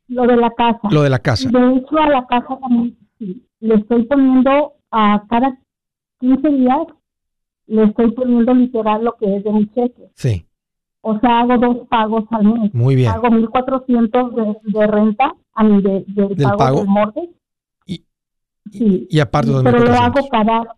lo 0.08 0.26
de 0.26 0.36
la 0.36 0.50
casa. 0.50 0.80
lo 0.90 1.02
de 1.02 1.10
la 1.10 1.18
casa. 1.18 1.48
De 1.50 1.76
hecho, 1.76 1.98
a 1.98 2.08
la 2.08 2.26
casa 2.26 2.58
también 2.60 2.96
sí, 3.18 3.44
le 3.60 3.74
estoy 3.74 4.04
poniendo 4.04 4.72
a 4.90 5.22
cada 5.28 5.58
15 6.20 6.48
días, 6.48 6.78
le 7.66 7.84
estoy 7.84 8.10
poniendo 8.12 8.54
literal 8.54 9.04
lo 9.04 9.12
que 9.16 9.36
es 9.36 9.44
de 9.44 9.52
mi 9.52 9.66
cheque. 9.74 10.10
Sí, 10.14 10.46
O 11.02 11.18
sea, 11.20 11.40
hago 11.40 11.58
dos 11.58 11.76
pagos 11.88 12.24
al 12.30 12.44
mes. 12.44 12.72
muy 12.74 12.94
bien. 12.96 13.10
Hago 13.10 13.28
1.400 13.28 14.34
de, 14.34 14.56
de 14.78 14.86
renta, 14.86 15.34
a 15.54 15.64
mí 15.64 15.82
de, 15.82 16.04
del 16.08 16.28
¿Del 16.34 16.46
pago, 16.46 16.56
pago? 16.58 16.78
del 16.78 16.88
mortgage. 16.88 17.30
Y- 18.72 18.78
sí. 18.78 19.06
Y 19.10 19.20
aparte 19.20 19.50
los 19.50 19.62
Pero 19.62 19.78
lo 19.78 19.84
1,400. 19.86 20.18
hago 20.18 20.28
cada 20.30 20.74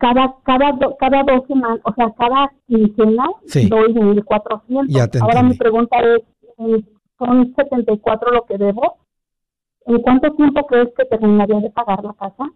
cada 0.00 0.34
cada 0.44 0.72
do- 0.72 0.96
cada 0.98 1.22
dos 1.22 1.46
semanas, 1.46 1.78
o 1.84 1.94
sea, 1.94 2.12
cada 2.18 2.50
quincena 2.66 3.24
Sí. 3.46 3.68
doy 3.68 3.92
1400. 3.94 4.88
Ya 4.88 5.06
te 5.06 5.18
Ahora 5.20 5.42
mi 5.42 5.54
pregunta 5.54 5.96
es, 6.00 6.22
son 7.18 7.54
74 7.54 8.32
lo 8.32 8.44
que 8.46 8.58
debo. 8.58 8.96
¿En 9.86 10.00
cuánto 10.02 10.32
tiempo 10.34 10.66
crees 10.66 10.88
que 10.96 11.04
terminaría 11.04 11.58
de 11.60 11.70
pagar 11.70 12.02
la 12.04 12.12
casa? 12.14 12.50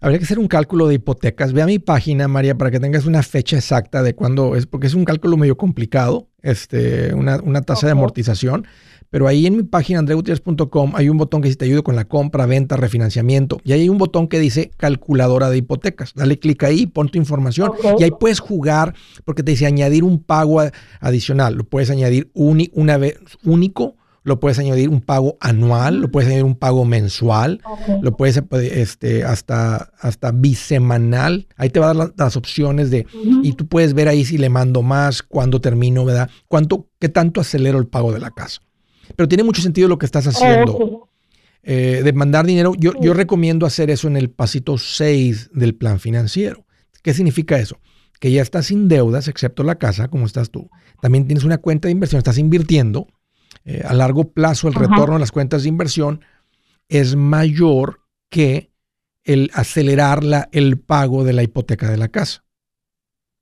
Habría 0.00 0.18
que 0.18 0.24
hacer 0.24 0.38
un 0.38 0.46
cálculo 0.46 0.86
de 0.86 0.94
hipotecas. 0.94 1.52
Ve 1.52 1.62
a 1.62 1.66
mi 1.66 1.78
página, 1.80 2.28
María, 2.28 2.56
para 2.56 2.70
que 2.70 2.78
tengas 2.80 3.04
una 3.04 3.22
fecha 3.22 3.56
exacta 3.56 4.02
de 4.02 4.14
cuándo 4.14 4.54
es, 4.54 4.66
porque 4.66 4.86
es 4.86 4.94
un 4.94 5.04
cálculo 5.04 5.36
medio 5.36 5.56
complicado, 5.56 6.28
este, 6.40 7.12
una, 7.14 7.40
una 7.42 7.62
tasa 7.62 7.86
de 7.88 7.92
Ok. 7.94 7.98
amortización. 7.98 8.64
Pero 9.10 9.26
ahí 9.26 9.46
en 9.46 9.56
mi 9.56 9.62
página, 9.62 10.00
andreugutierrez.com, 10.00 10.92
hay 10.94 11.08
un 11.08 11.16
botón 11.16 11.40
que 11.40 11.48
dice 11.48 11.58
te 11.58 11.64
ayudo 11.64 11.82
con 11.82 11.96
la 11.96 12.04
compra, 12.06 12.44
venta, 12.46 12.76
refinanciamiento. 12.76 13.58
Y 13.64 13.72
ahí 13.72 13.82
hay 13.82 13.88
un 13.88 13.98
botón 13.98 14.28
que 14.28 14.38
dice 14.38 14.70
calculadora 14.76 15.48
de 15.50 15.58
hipotecas. 15.58 16.12
Dale 16.14 16.38
clic 16.38 16.62
ahí, 16.64 16.86
pon 16.86 17.08
tu 17.08 17.18
información. 17.18 17.70
Y 17.98 18.02
ahí 18.04 18.10
puedes 18.18 18.40
jugar, 18.40 18.94
porque 19.24 19.42
te 19.42 19.52
dice 19.52 19.66
añadir 19.66 20.04
un 20.04 20.22
pago 20.22 20.60
adicional. 21.00 21.54
Lo 21.54 21.64
puedes 21.64 21.90
añadir 21.90 22.30
uni- 22.34 22.70
una 22.74 22.98
vez 22.98 23.18
único, 23.44 23.96
lo 24.24 24.40
puedes 24.40 24.58
añadir 24.58 24.90
un 24.90 25.00
pago 25.00 25.38
anual, 25.40 26.00
lo 26.02 26.10
puedes 26.10 26.26
añadir 26.28 26.44
un 26.44 26.56
pago 26.56 26.84
mensual 26.84 27.62
lo 28.02 28.14
puedes 28.14 28.42
este, 28.72 29.24
hasta, 29.24 29.90
hasta 30.00 30.32
bisemanal. 30.32 31.46
Ahí 31.56 31.70
te 31.70 31.80
va 31.80 31.86
a 31.86 31.88
dar 31.88 31.96
las, 31.96 32.12
las 32.16 32.36
opciones 32.36 32.90
de, 32.90 33.06
y 33.42 33.52
tú 33.52 33.66
puedes 33.66 33.94
ver 33.94 34.08
ahí 34.08 34.24
si 34.26 34.36
le 34.36 34.48
mando 34.50 34.82
más, 34.82 35.22
cuándo 35.22 35.60
termino, 35.62 36.04
¿verdad? 36.04 36.28
Cuánto, 36.46 36.88
qué 36.98 37.08
tanto 37.08 37.40
acelero 37.40 37.78
el 37.78 37.86
pago 37.86 38.12
de 38.12 38.20
la 38.20 38.30
casa. 38.30 38.60
Pero 39.16 39.28
tiene 39.28 39.44
mucho 39.44 39.62
sentido 39.62 39.88
lo 39.88 39.98
que 39.98 40.06
estás 40.06 40.26
haciendo. 40.26 41.08
Eh, 41.62 42.02
de 42.04 42.12
mandar 42.12 42.46
dinero. 42.46 42.72
Yo, 42.78 42.92
recomiendo 43.14 43.66
hacer 43.66 43.90
eso 43.90 44.08
en 44.08 44.16
el 44.16 44.30
pasito 44.30 44.78
6 44.78 45.50
del 45.52 45.74
plan 45.74 46.00
financiero. 46.00 46.64
¿Qué 47.02 47.12
significa 47.14 47.58
eso? 47.58 47.78
Que 48.20 48.30
ya 48.32 48.42
estás 48.42 48.66
sin 48.66 48.88
deudas, 48.88 49.28
excepto 49.28 49.62
la 49.64 49.76
casa, 49.76 50.08
como 50.08 50.24
estás 50.26 50.50
tú. 50.50 50.70
También 51.00 51.26
tienes 51.26 51.44
una 51.44 51.58
cuenta 51.58 51.88
de 51.88 51.92
inversión, 51.92 52.18
estás 52.18 52.38
invirtiendo. 52.38 53.06
Eh, 53.64 53.82
a 53.86 53.92
largo 53.92 54.30
plazo, 54.32 54.68
el 54.68 54.76
Ajá. 54.76 54.86
retorno 54.86 55.14
de 55.14 55.20
las 55.20 55.32
cuentas 55.32 55.62
de 55.62 55.68
inversión 55.68 56.20
es 56.88 57.16
mayor 57.16 58.00
que 58.30 58.70
el 59.24 59.50
acelerar 59.52 60.24
la- 60.24 60.48
el 60.52 60.78
pago 60.78 61.22
de 61.24 61.34
la 61.34 61.42
hipoteca 61.42 61.90
de 61.90 61.98
la 61.98 62.08
casa. 62.08 62.44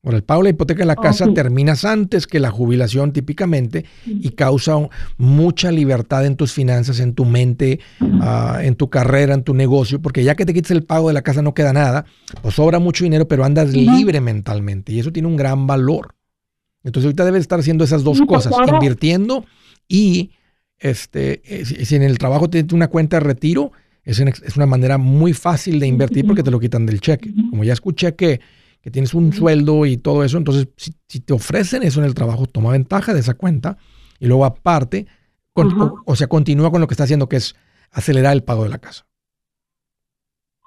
Ahora, 0.07 0.19
el 0.19 0.23
pago 0.23 0.41
de 0.43 0.45
la 0.45 0.51
hipoteca 0.51 0.79
de 0.79 0.87
la 0.87 0.95
Oh, 0.97 1.03
casa 1.03 1.25
sí. 1.27 1.35
terminas 1.35 1.85
antes 1.85 2.29
que 2.29 2.39
la 2.39 2.51
jubilación 2.53 3.13
típicamente 3.13 3.85
y 4.07 4.31
causa 4.31 4.75
mucha 5.19 5.73
libertad 5.73 6.25
en 6.25 6.37
tus 6.37 6.53
finanzas, 6.53 7.01
en 7.01 7.13
tu 7.13 7.25
mente, 7.25 7.81
ah, 8.21 8.61
en 8.63 8.77
tu 8.77 8.89
carrera, 8.89 9.35
en 9.35 9.43
tu 9.43 9.53
negocio, 9.53 10.01
porque 10.01 10.23
ya 10.23 10.37
que 10.37 10.47
te 10.47 10.55
quites 10.55 10.71
el 10.71 10.85
pago 10.85 11.09
de 11.09 11.15
la 11.15 11.23
casa 11.23 11.43
no 11.43 11.55
queda 11.55 11.73
nada, 11.73 12.05
pues 12.41 12.55
sobra 12.55 12.79
mucho 12.79 13.03
dinero, 13.03 13.27
pero 13.27 13.45
andas 13.45 13.73
libre 13.75 14.21
mentalmente 14.21 14.93
y 14.93 15.01
eso 15.01 15.11
tiene 15.13 15.27
un 15.27 15.35
gran 15.37 15.67
valor. 15.67 16.15
Entonces 16.85 17.07
ahorita 17.07 17.25
debes 17.25 17.41
estar 17.41 17.59
haciendo 17.59 17.83
esas 17.83 18.05
dos 18.05 18.19
Sí, 18.19 18.25
porque 18.27 18.49
cosas, 18.49 18.53
invirtiendo 18.73 19.45
y 19.89 20.31
este, 20.79 21.43
eh, 21.45 21.65
si, 21.65 21.97
en 21.97 22.03
el 22.03 22.17
trabajo 22.19 22.49
tienes 22.49 22.73
una 22.73 22.87
cuenta 22.87 23.17
de 23.17 23.21
retiro, 23.21 23.73
en- 24.05 24.29
es 24.29 24.57
una 24.57 24.67
manera 24.67 24.99
muy 24.99 25.33
fácil 25.33 25.81
de 25.81 25.89
invertir 25.89 26.25
porque 26.29 26.45
te 26.45 26.53
lo 26.53 26.61
quitan 26.61 26.87
del 26.87 27.01
cheque. 27.01 27.33
Como 27.51 27.65
ya 27.65 27.73
escuché 27.73 28.15
que, 28.15 28.41
que 28.87 28.93
tienes 28.93 29.15
un 29.15 29.33
sueldo 29.33 29.85
y 29.85 29.97
todo 29.97 30.23
eso, 30.23 30.39
entonces 30.39 30.69
si, 30.77 30.93
si 31.09 31.19
te 31.19 31.33
ofrecen 31.33 31.83
eso 31.83 31.99
en 31.99 32.07
el 32.07 32.15
trabajo, 32.15 32.47
toma 32.47 32.71
ventaja 32.71 33.13
de 33.13 33.19
esa 33.19 33.35
cuenta 33.35 33.79
y 34.21 34.29
luego 34.29 34.45
aparte, 34.45 35.09
con- 35.53 35.73
o, 35.83 36.03
o 36.07 36.15
sea, 36.15 36.29
continúa 36.29 36.71
con 36.71 36.81
lo 36.81 36.87
que 36.87 36.95
está 36.95 37.03
haciendo, 37.03 37.29
que 37.29 37.35
es 37.35 37.57
acelerar 37.91 38.33
el 38.35 38.45
pago 38.45 38.63
de 38.63 38.69
la 38.69 38.79
casa. 38.79 39.05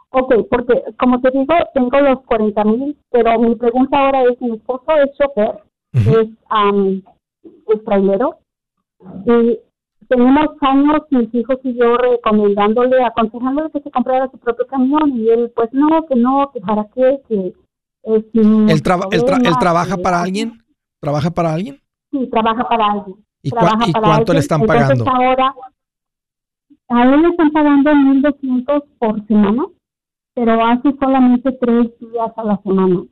Ok, 0.09 0.33
porque 0.49 0.83
como 0.99 1.21
te 1.21 1.31
digo, 1.31 1.53
tengo 1.73 1.97
los 2.01 2.19
40 2.25 2.61
mil, 2.65 2.97
pero 3.09 3.39
mi 3.39 3.55
pregunta 3.55 3.97
ahora 3.97 4.23
es, 4.23 4.41
mi 4.41 4.57
esposo 4.57 4.83
es 5.01 5.17
chofer, 5.17 5.63
es, 5.93 6.27
um, 6.51 7.01
es 7.73 7.85
trailero, 7.85 8.37
y 9.27 9.59
tenemos 10.09 10.47
años, 10.59 11.03
mis 11.11 11.33
hijos 11.35 11.55
y 11.63 11.73
yo, 11.73 11.95
recomendándole, 11.95 13.01
aconsejándole 13.01 13.71
que 13.71 13.79
se 13.79 13.91
comprara 13.91 14.29
su 14.29 14.37
propio 14.39 14.67
camión, 14.67 15.17
y 15.17 15.29
él, 15.29 15.53
pues 15.55 15.69
no, 15.71 16.05
que 16.05 16.17
no, 16.17 16.51
que 16.53 16.59
para 16.59 16.85
qué, 16.93 17.21
que 17.29 17.53
¿Él, 18.15 18.81
traba- 18.83 19.07
él 19.11 19.21
tra- 19.23 19.45
él 19.45 19.53
trabaja 19.59 19.95
que- 19.95 20.01
para 20.01 20.21
alguien? 20.21 20.61
¿Trabaja 20.99 21.31
para 21.31 21.53
alguien? 21.53 21.79
Sí, 22.11 22.27
trabaja 22.31 22.67
para 22.67 22.91
alguien. 22.91 23.17
¿Y, 23.41 23.49
cua- 23.51 23.59
trabaja 23.59 23.87
y 23.89 23.91
para 23.93 24.07
cuánto 24.07 24.33
le 24.33 24.39
están 24.39 24.61
Entonces, 24.61 24.85
pagando? 24.87 25.09
ahora, 25.09 25.55
a 26.89 27.03
él 27.03 27.21
le 27.21 27.27
están 27.29 27.51
pagando 27.51 27.91
1.200 27.93 28.83
por 28.99 29.25
semana, 29.27 29.63
pero 30.33 30.65
hace 30.65 30.91
solamente 30.99 31.51
tres 31.53 31.87
días 31.99 32.31
a 32.35 32.43
la 32.43 32.59
semana. 32.63 33.03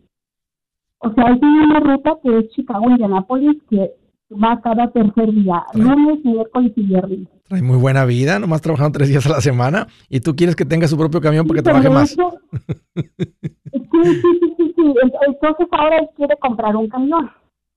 O 0.99 1.13
sea, 1.13 1.25
tiene 1.39 1.63
una 1.65 1.79
ruta 1.79 2.17
que 2.23 2.39
es 2.39 2.49
Chicago-Indianápolis 2.49 3.61
que 3.69 3.91
va 4.31 4.59
cada 4.61 4.89
tercer 4.91 5.31
día, 5.31 5.63
Trae. 5.71 5.83
lunes, 5.83 6.25
miércoles 6.25 6.73
y 6.75 6.81
viernes. 6.81 7.27
Trae 7.47 7.61
muy 7.61 7.77
buena 7.77 8.03
vida, 8.03 8.39
nomás 8.39 8.61
trabajando 8.61 8.97
tres 8.97 9.07
días 9.09 9.25
a 9.27 9.29
la 9.29 9.41
semana 9.41 9.87
y 10.09 10.19
tú 10.21 10.35
quieres 10.35 10.55
que 10.55 10.65
tenga 10.65 10.87
su 10.87 10.97
propio 10.97 11.21
camión 11.21 11.45
Sí, 11.45 11.49
pero 11.51 11.63
trabaje 11.63 11.87
de 11.87 11.93
más. 11.93 12.17
sí, 13.79 14.03
sí, 14.03 14.39
sí, 14.39 14.53
sí, 14.57 14.73
sí. 14.75 14.93
Entonces 15.27 15.67
ahora 15.71 15.97
él 15.97 16.09
quiere 16.15 16.35
comprar 16.37 16.75
un 16.75 16.87
camión. 16.89 17.29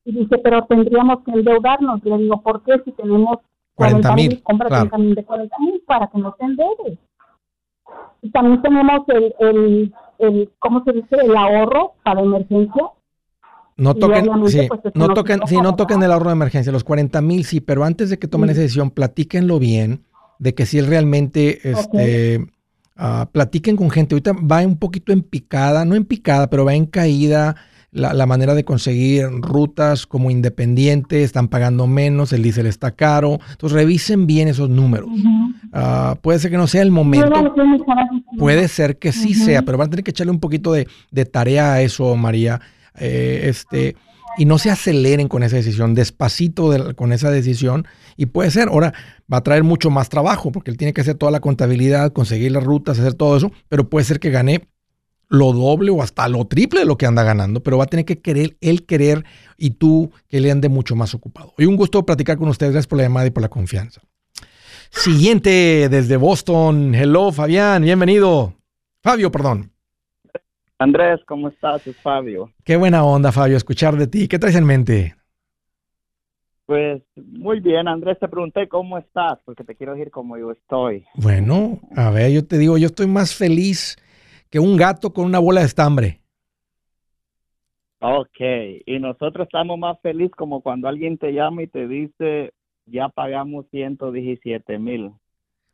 Y 0.04 0.12
dice, 0.12 0.38
pero 0.38 0.64
tendríamos 0.64 1.22
que 1.24 1.32
endeudarnos. 1.32 2.02
Le 2.04 2.18
digo, 2.18 2.40
¿por 2.42 2.62
qué 2.64 2.80
si 2.84 2.92
tenemos 2.92 3.38
40 3.74 4.14
mil, 4.14 4.42
Cómprate 4.42 4.68
claro. 4.70 4.84
un 4.84 4.90
camión 4.90 5.14
de 5.14 5.24
40 5.24 5.56
mil 5.58 5.82
para 5.86 6.06
que 6.08 6.18
no 6.18 6.32
te 6.38 6.44
endeudes. 6.44 6.98
Y 8.22 8.30
también 8.30 8.60
tenemos 8.62 9.00
el, 9.08 9.34
el, 9.40 9.94
el, 10.18 10.50
¿cómo 10.58 10.82
se 10.84 10.92
dice? 10.92 11.16
El 11.22 11.34
ahorro 11.36 11.94
para 12.04 12.20
emergencia. 12.20 12.90
No 13.76 13.94
toquen, 13.94 14.26
sí, 14.48 14.66
pues, 14.68 14.80
eso 14.84 14.92
no 14.94 15.08
no 15.08 15.14
toquen, 15.14 15.40
se 15.40 15.46
sí, 15.46 15.56
no 15.62 15.74
toquen 15.74 16.02
el 16.02 16.12
ahorro 16.12 16.26
de 16.26 16.34
emergencia, 16.34 16.70
los 16.70 16.84
40 16.84 17.22
mil 17.22 17.44
sí, 17.44 17.62
pero 17.62 17.84
antes 17.84 18.10
de 18.10 18.18
que 18.18 18.28
tomen 18.28 18.48
Sí. 18.48 18.52
esa 18.52 18.60
decisión, 18.60 18.90
platíquenlo 18.90 19.58
bien, 19.58 20.04
de 20.38 20.54
que 20.54 20.66
si 20.66 20.78
él 20.78 20.86
realmente, 20.86 21.66
este, 21.70 22.46
ah, 23.00 23.28
platiquen 23.32 23.76
con 23.76 23.90
gente. 23.90 24.14
Ahorita 24.14 24.32
va 24.32 24.60
un 24.60 24.76
poquito 24.76 25.12
en 25.12 25.22
picada, 25.22 25.84
no 25.84 25.94
en 25.94 26.04
picada, 26.04 26.48
pero 26.50 26.64
va 26.64 26.74
en 26.74 26.86
caída 26.86 27.56
la, 27.92 28.14
la 28.14 28.26
manera 28.26 28.54
de 28.54 28.64
conseguir 28.64 29.26
rutas 29.40 30.06
como 30.06 30.30
independiente, 30.30 31.22
están 31.24 31.48
pagando 31.48 31.86
menos, 31.86 32.32
el 32.32 32.42
diésel 32.42 32.66
está 32.66 32.92
caro. 32.92 33.40
Entonces 33.50 33.76
revisen 33.76 34.26
bien 34.26 34.48
esos 34.48 34.68
números. 34.68 35.10
Ah, 35.72 36.16
puede 36.20 36.38
ser 36.38 36.50
que 36.50 36.56
no 36.56 36.66
sea 36.66 36.82
el 36.82 36.90
momento. 36.90 37.54
Puede 38.38 38.68
ser 38.68 38.98
que 38.98 39.12
sí 39.12 39.34
sea, 39.34 39.62
pero 39.62 39.78
van 39.78 39.88
a 39.88 39.90
tener 39.90 40.04
que 40.04 40.10
echarle 40.10 40.32
un 40.32 40.40
poquito 40.40 40.72
de, 40.72 40.86
de 41.10 41.24
tarea 41.24 41.72
a 41.72 41.82
eso, 41.82 42.14
María. 42.16 42.60
Eh, 42.98 43.42
este, 43.44 43.96
y 44.36 44.44
no 44.44 44.58
se 44.58 44.70
aceleren 44.70 45.28
con 45.28 45.42
esa 45.42 45.56
decisión, 45.56 45.94
despacito 45.94 46.70
de- 46.70 46.94
con 46.94 47.12
esa 47.12 47.30
decisión. 47.30 47.86
Y 48.16 48.26
puede 48.26 48.50
ser, 48.50 48.68
ahora 48.68 48.92
va 49.32 49.38
a 49.38 49.42
traer 49.42 49.64
mucho 49.64 49.90
más 49.90 50.08
trabajo, 50.08 50.52
porque 50.52 50.70
él 50.70 50.76
tiene 50.76 50.92
que 50.92 51.00
hacer 51.00 51.16
toda 51.16 51.32
la 51.32 51.40
contabilidad, 51.40 52.12
conseguir 52.12 52.52
las 52.52 52.64
rutas, 52.64 52.98
hacer 52.98 53.14
todo 53.14 53.36
eso, 53.36 53.50
pero 53.68 53.88
puede 53.88 54.04
ser 54.04 54.20
que 54.20 54.30
gane 54.30 54.68
lo 55.28 55.52
doble 55.52 55.90
o 55.92 56.02
hasta 56.02 56.26
lo 56.28 56.44
triple 56.46 56.80
de 56.80 56.86
lo 56.86 56.98
que 56.98 57.06
anda 57.06 57.22
ganando, 57.22 57.62
pero 57.62 57.78
va 57.78 57.84
a 57.84 57.86
tener 57.86 58.04
que 58.04 58.18
querer, 58.18 58.56
él 58.60 58.84
querer 58.84 59.24
y 59.56 59.70
tú 59.70 60.10
que 60.28 60.40
le 60.40 60.50
ande 60.50 60.68
mucho 60.68 60.96
más 60.96 61.14
ocupado. 61.14 61.54
Hoy 61.56 61.66
un 61.66 61.76
gusto 61.76 62.04
platicar 62.04 62.36
con 62.36 62.48
ustedes, 62.48 62.72
gracias 62.72 62.88
por 62.88 62.96
la 62.98 63.04
llamada 63.04 63.26
y 63.26 63.30
por 63.30 63.42
la 63.42 63.48
confianza. 63.48 64.00
Siguiente 64.90 65.88
desde 65.88 66.16
Boston. 66.16 66.94
Hello, 66.96 67.30
Fabián, 67.30 67.82
bienvenido. 67.84 68.54
Fabio, 69.02 69.30
perdón. 69.30 69.69
Andrés, 70.80 71.20
¿cómo 71.26 71.48
estás? 71.48 71.86
Es 71.86 71.96
Fabio. 71.98 72.50
Qué 72.64 72.74
buena 72.74 73.04
onda, 73.04 73.32
Fabio, 73.32 73.54
escuchar 73.54 73.96
de 73.96 74.06
ti. 74.06 74.26
¿Qué 74.26 74.38
traes 74.38 74.56
en 74.56 74.64
mente? 74.64 75.14
Pues 76.64 77.02
muy 77.16 77.60
bien, 77.60 77.86
Andrés, 77.86 78.18
te 78.18 78.26
pregunté 78.28 78.66
cómo 78.66 78.96
estás, 78.96 79.38
porque 79.44 79.62
te 79.62 79.74
quiero 79.74 79.92
decir 79.92 80.10
cómo 80.10 80.38
yo 80.38 80.52
estoy. 80.52 81.04
Bueno, 81.16 81.80
a 81.94 82.08
ver, 82.08 82.32
yo 82.32 82.46
te 82.46 82.56
digo, 82.56 82.78
yo 82.78 82.86
estoy 82.86 83.06
más 83.06 83.34
feliz 83.34 83.98
que 84.48 84.58
un 84.58 84.78
gato 84.78 85.12
con 85.12 85.26
una 85.26 85.38
bola 85.38 85.60
de 85.60 85.66
estambre. 85.66 86.20
Ok, 87.98 88.40
y 88.86 88.98
nosotros 89.00 89.48
estamos 89.48 89.78
más 89.78 90.00
felices 90.00 90.34
como 90.34 90.62
cuando 90.62 90.88
alguien 90.88 91.18
te 91.18 91.32
llama 91.32 91.62
y 91.62 91.66
te 91.66 91.86
dice, 91.86 92.54
ya 92.86 93.10
pagamos 93.10 93.66
117 93.70 94.78
mil. 94.78 95.10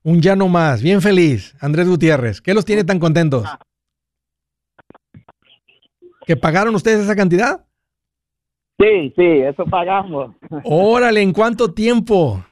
Un 0.02 0.20
ya 0.20 0.34
no 0.34 0.48
más, 0.48 0.82
bien 0.82 1.00
feliz, 1.00 1.54
Andrés 1.60 1.88
Gutiérrez. 1.88 2.40
¿Qué 2.40 2.54
los 2.54 2.64
tiene 2.64 2.82
tan 2.82 2.98
contentos? 2.98 3.46
¿Que 6.26 6.36
pagaron 6.36 6.74
ustedes 6.74 7.00
esa 7.04 7.14
cantidad? 7.16 7.64
Sí, 8.78 9.12
sí, 9.16 9.22
eso 9.22 9.64
pagamos. 9.64 10.34
Órale, 10.64 11.22
¿en 11.22 11.32
cuánto 11.32 11.72
tiempo? 11.72 12.44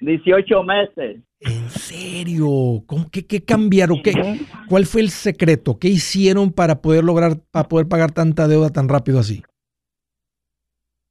18 0.00 0.62
meses. 0.64 1.20
¿En 1.40 1.70
serio? 1.70 2.82
¿Cómo, 2.86 3.06
qué, 3.10 3.26
qué 3.26 3.42
cambiaron? 3.42 4.02
¿Qué, 4.02 4.12
¿Cuál 4.68 4.84
fue 4.84 5.00
el 5.00 5.08
secreto? 5.10 5.78
¿Qué 5.78 5.88
hicieron 5.88 6.52
para 6.52 6.82
poder 6.82 7.04
lograr, 7.04 7.38
para 7.50 7.68
poder 7.68 7.86
pagar 7.88 8.10
tanta 8.12 8.46
deuda 8.48 8.68
tan 8.70 8.88
rápido 8.88 9.18
así? 9.20 9.42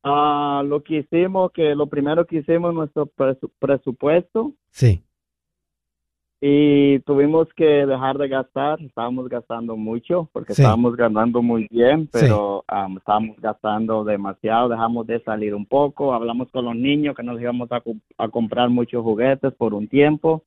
Ah, 0.03 0.61
lo 0.65 0.83
que 0.83 0.99
hicimos, 0.99 1.51
que 1.51 1.73
lo 1.75 1.87
primero 1.87 2.25
que 2.25 2.37
hicimos 2.37 2.73
nuestro 2.73 3.07
presu- 3.07 3.51
presupuesto 3.59 4.53
Sí. 4.71 5.03
Y 6.41 6.99
tuvimos 6.99 7.47
que 7.55 7.65
dejar 7.85 8.17
de 8.17 8.27
gastar. 8.29 8.81
Estábamos 8.81 9.27
gastando 9.27 9.75
mucho 9.75 10.29
porque 10.31 10.53
Sí. 10.53 10.61
estábamos 10.61 10.95
ganando 10.95 11.41
muy 11.41 11.67
bien, 11.69 12.03
Sí. 12.05 12.09
pero 12.21 12.63
am, 12.67 12.97
estábamos 12.97 13.35
gastando 13.41 14.03
demasiado. 14.05 14.69
Dejamos 14.69 15.05
de 15.07 15.21
salir 15.23 15.53
un 15.53 15.65
poco. 15.65 16.13
Hablamos 16.13 16.49
con 16.51 16.65
los 16.65 16.75
niños 16.75 17.15
que 17.15 17.23
nos 17.23 17.39
íbamos 17.41 17.69
a, 17.71 17.81
co- 17.81 17.95
a 18.17 18.27
comprar 18.29 18.69
muchos 18.69 19.03
juguetes 19.03 19.53
por 19.55 19.73
un 19.73 19.87
tiempo 19.87 20.43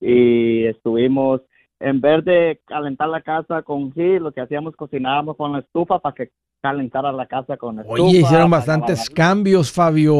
y 0.00 0.64
estuvimos 0.66 1.40
en 1.80 2.00
vez 2.00 2.24
de 2.24 2.60
calentar 2.66 3.08
la 3.08 3.20
casa 3.22 3.62
con 3.62 3.92
sí, 3.94 4.18
lo 4.20 4.30
que 4.32 4.40
hacíamos 4.40 4.76
cocinábamos 4.76 5.36
con 5.36 5.52
la 5.52 5.58
estufa 5.58 5.98
para 5.98 6.14
que 6.14 6.28
calentara 6.60 7.10
la 7.10 7.26
casa 7.26 7.56
con 7.56 7.74
la 7.76 7.82
estufa. 7.82 8.00
Oye, 8.02 8.18
hicieron 8.20 8.48
bastantes 8.50 9.10
cambios, 9.10 9.72
Fabio. 9.72 10.14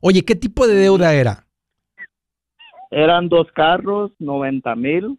Oye, 0.00 0.22
¿qué 0.24 0.34
tipo 0.34 0.66
de 0.66 0.74
deuda 0.74 1.12
era? 1.14 1.44
Eran 2.92 3.30
dos 3.30 3.50
carros, 3.52 4.12
90 4.18 4.76
mil. 4.76 5.18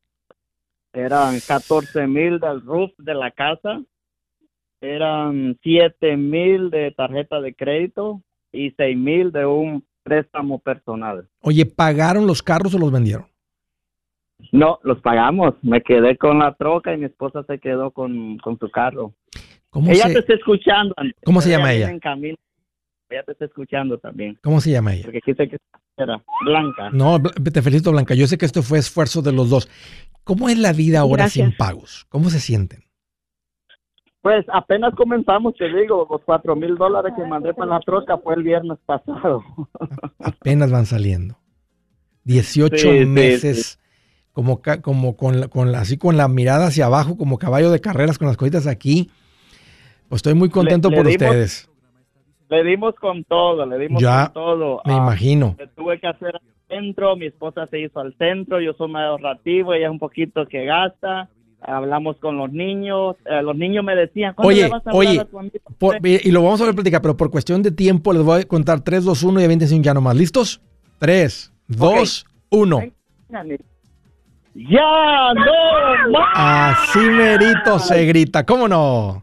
Eran 0.93 1.39
14 1.39 2.05
mil 2.05 2.39
del 2.39 2.61
roof 2.61 2.91
de 2.99 3.15
la 3.15 3.31
casa. 3.31 3.81
Eran 4.79 5.57
7 5.63 6.15
mil 6.15 6.69
de 6.69 6.91
tarjeta 6.91 7.41
de 7.41 7.55
crédito 7.55 8.21
y 8.51 8.71
6 8.77 8.95
mil 8.95 9.31
de 9.31 9.47
un 9.47 9.83
préstamo 10.03 10.59
personal. 10.59 11.27
Oye, 11.41 11.65
¿pagaron 11.65 12.27
los 12.27 12.43
carros 12.43 12.75
o 12.75 12.77
los 12.77 12.91
vendieron? 12.91 13.25
No, 14.51 14.79
los 14.83 15.01
pagamos. 15.01 15.55
Me 15.63 15.81
quedé 15.81 16.15
con 16.15 16.39
la 16.39 16.53
troca 16.53 16.93
y 16.93 16.97
mi 16.97 17.05
esposa 17.05 17.43
se 17.47 17.57
quedó 17.57 17.89
con, 17.89 18.37
con 18.37 18.59
su 18.59 18.69
carro. 18.69 19.13
¿Cómo 19.71 19.89
Ella 19.89 20.03
se, 20.03 20.13
te 20.13 20.19
está 20.19 20.33
escuchando. 20.35 20.93
¿Cómo 21.25 21.41
se 21.41 21.49
llama 21.49 21.73
ella? 21.73 21.89
en 21.89 21.99
camino. 21.99 22.37
Ella 23.13 23.23
te 23.23 23.31
está 23.33 23.45
escuchando 23.45 23.97
también. 23.99 24.37
¿Cómo 24.43 24.59
se 24.59 24.71
llama 24.71 24.93
ella? 24.93 25.03
Porque 25.05 25.21
quise 25.21 25.47
que 25.47 25.57
era 25.97 26.23
Blanca. 26.43 26.89
No, 26.91 27.21
te 27.21 27.61
felicito, 27.61 27.91
Blanca. 27.91 28.15
Yo 28.15 28.25
sé 28.27 28.37
que 28.37 28.45
esto 28.45 28.63
fue 28.63 28.79
esfuerzo 28.79 29.21
de 29.21 29.31
los 29.31 29.49
dos. 29.49 29.69
¿Cómo 30.23 30.49
es 30.49 30.57
la 30.57 30.73
vida 30.73 31.01
ahora 31.01 31.23
Gracias. 31.23 31.47
sin 31.49 31.55
pagos? 31.57 32.05
¿Cómo 32.09 32.29
se 32.29 32.39
sienten? 32.39 32.83
Pues 34.21 34.45
apenas 34.53 34.95
comenzamos, 34.95 35.53
te 35.57 35.65
digo, 35.67 36.07
los 36.09 36.21
cuatro 36.25 36.55
mil 36.55 36.75
dólares 36.77 37.13
que 37.15 37.25
mandé 37.25 37.53
para 37.53 37.71
la 37.71 37.79
troca 37.81 38.17
fue 38.17 38.35
el 38.35 38.43
viernes 38.43 38.77
pasado. 38.85 39.43
Apenas 40.19 40.71
van 40.71 40.85
saliendo. 40.85 41.37
18 42.23 42.77
Sí, 42.77 42.99
sí, 42.99 43.05
meses, 43.05 43.79
como, 44.31 44.61
como 44.81 45.17
con, 45.17 45.41
la- 45.41 45.47
con 45.49 45.73
la- 45.73 45.81
así 45.81 45.97
con 45.97 46.15
la 46.15 46.29
mirada 46.29 46.67
hacia 46.67 46.85
abajo, 46.85 47.17
como 47.17 47.37
caballo 47.37 47.69
de 47.69 47.81
carreras 47.81 48.17
con 48.17 48.27
las 48.29 48.37
cositas 48.37 48.65
aquí. 48.65 49.11
Pues 50.07 50.19
estoy 50.19 50.35
muy 50.35 50.49
contento 50.49 50.89
le 50.89 50.95
por 50.97 51.05
dimos- 51.07 51.21
ustedes. 51.21 51.69
Le 52.53 52.63
dimos 52.63 52.93
con 52.95 53.23
todo, 53.23 53.65
le 53.65 53.79
dimos 53.79 53.99
Ya, 53.99 54.25
con 54.25 54.33
todo. 54.33 54.81
Me 54.85 54.93
Ah, 54.93 54.97
imagino. 54.97 55.55
tuve 55.75 55.99
que 55.99 56.05
hacer 56.05 56.35
al 56.35 56.41
centro, 56.67 57.15
mi 57.15 57.25
esposa 57.25 57.65
se 57.67 57.79
hizo 57.79 57.99
al 57.99 58.13
centro, 58.17 58.61
yo 58.61 58.73
soy 58.73 58.89
más 58.91 59.05
ahorrativo, 59.07 59.73
ella 59.73 59.87
es 59.87 59.91
un 59.91 59.97
poquito 59.97 60.45
que 60.45 60.63
gasta. 60.65 61.29
Hablamos 61.65 62.17
con 62.17 62.37
los 62.37 62.51
niños, 62.51 63.15
eh, 63.25 63.41
los 63.41 63.55
niños 63.55 63.83
me 63.83 63.95
decían, 63.95 64.33
¿cuándo 64.35 64.49
Oye, 64.49 64.63
le 64.65 64.69
vas 64.69 64.85
a 64.85 64.91
oye, 64.93 65.19
a 65.19 65.25
tu 65.25 65.39
amigo? 65.39 65.55
Por- 65.79 65.97
y 66.05 66.29
lo 66.31 66.43
vamos 66.43 66.61
a 66.61 66.65
ver 66.65 66.75
platicar, 66.75 67.01
pero 67.01 67.17
por 67.17 67.31
cuestión 67.31 67.63
de 67.63 67.71
tiempo 67.71 68.13
les 68.13 68.21
voy 68.21 68.41
a 68.41 68.43
contar 68.47 68.81
3, 68.81 69.03
2, 69.03 69.23
1 69.23 69.41
y 69.41 69.45
aviéntense 69.45 69.79
ya 69.81 69.93
nomás. 69.95 70.15
¿Listos? 70.15 70.61
3, 70.99 71.51
2, 71.67 72.25
1. 72.51 72.83
¡Ya 74.55 75.33
no 75.33 76.11
más! 76.11 76.77
Así 76.79 76.99
merito 76.99 77.79
se 77.79 78.05
grita, 78.05 78.45
¿cómo 78.45 78.67
no? 78.67 79.22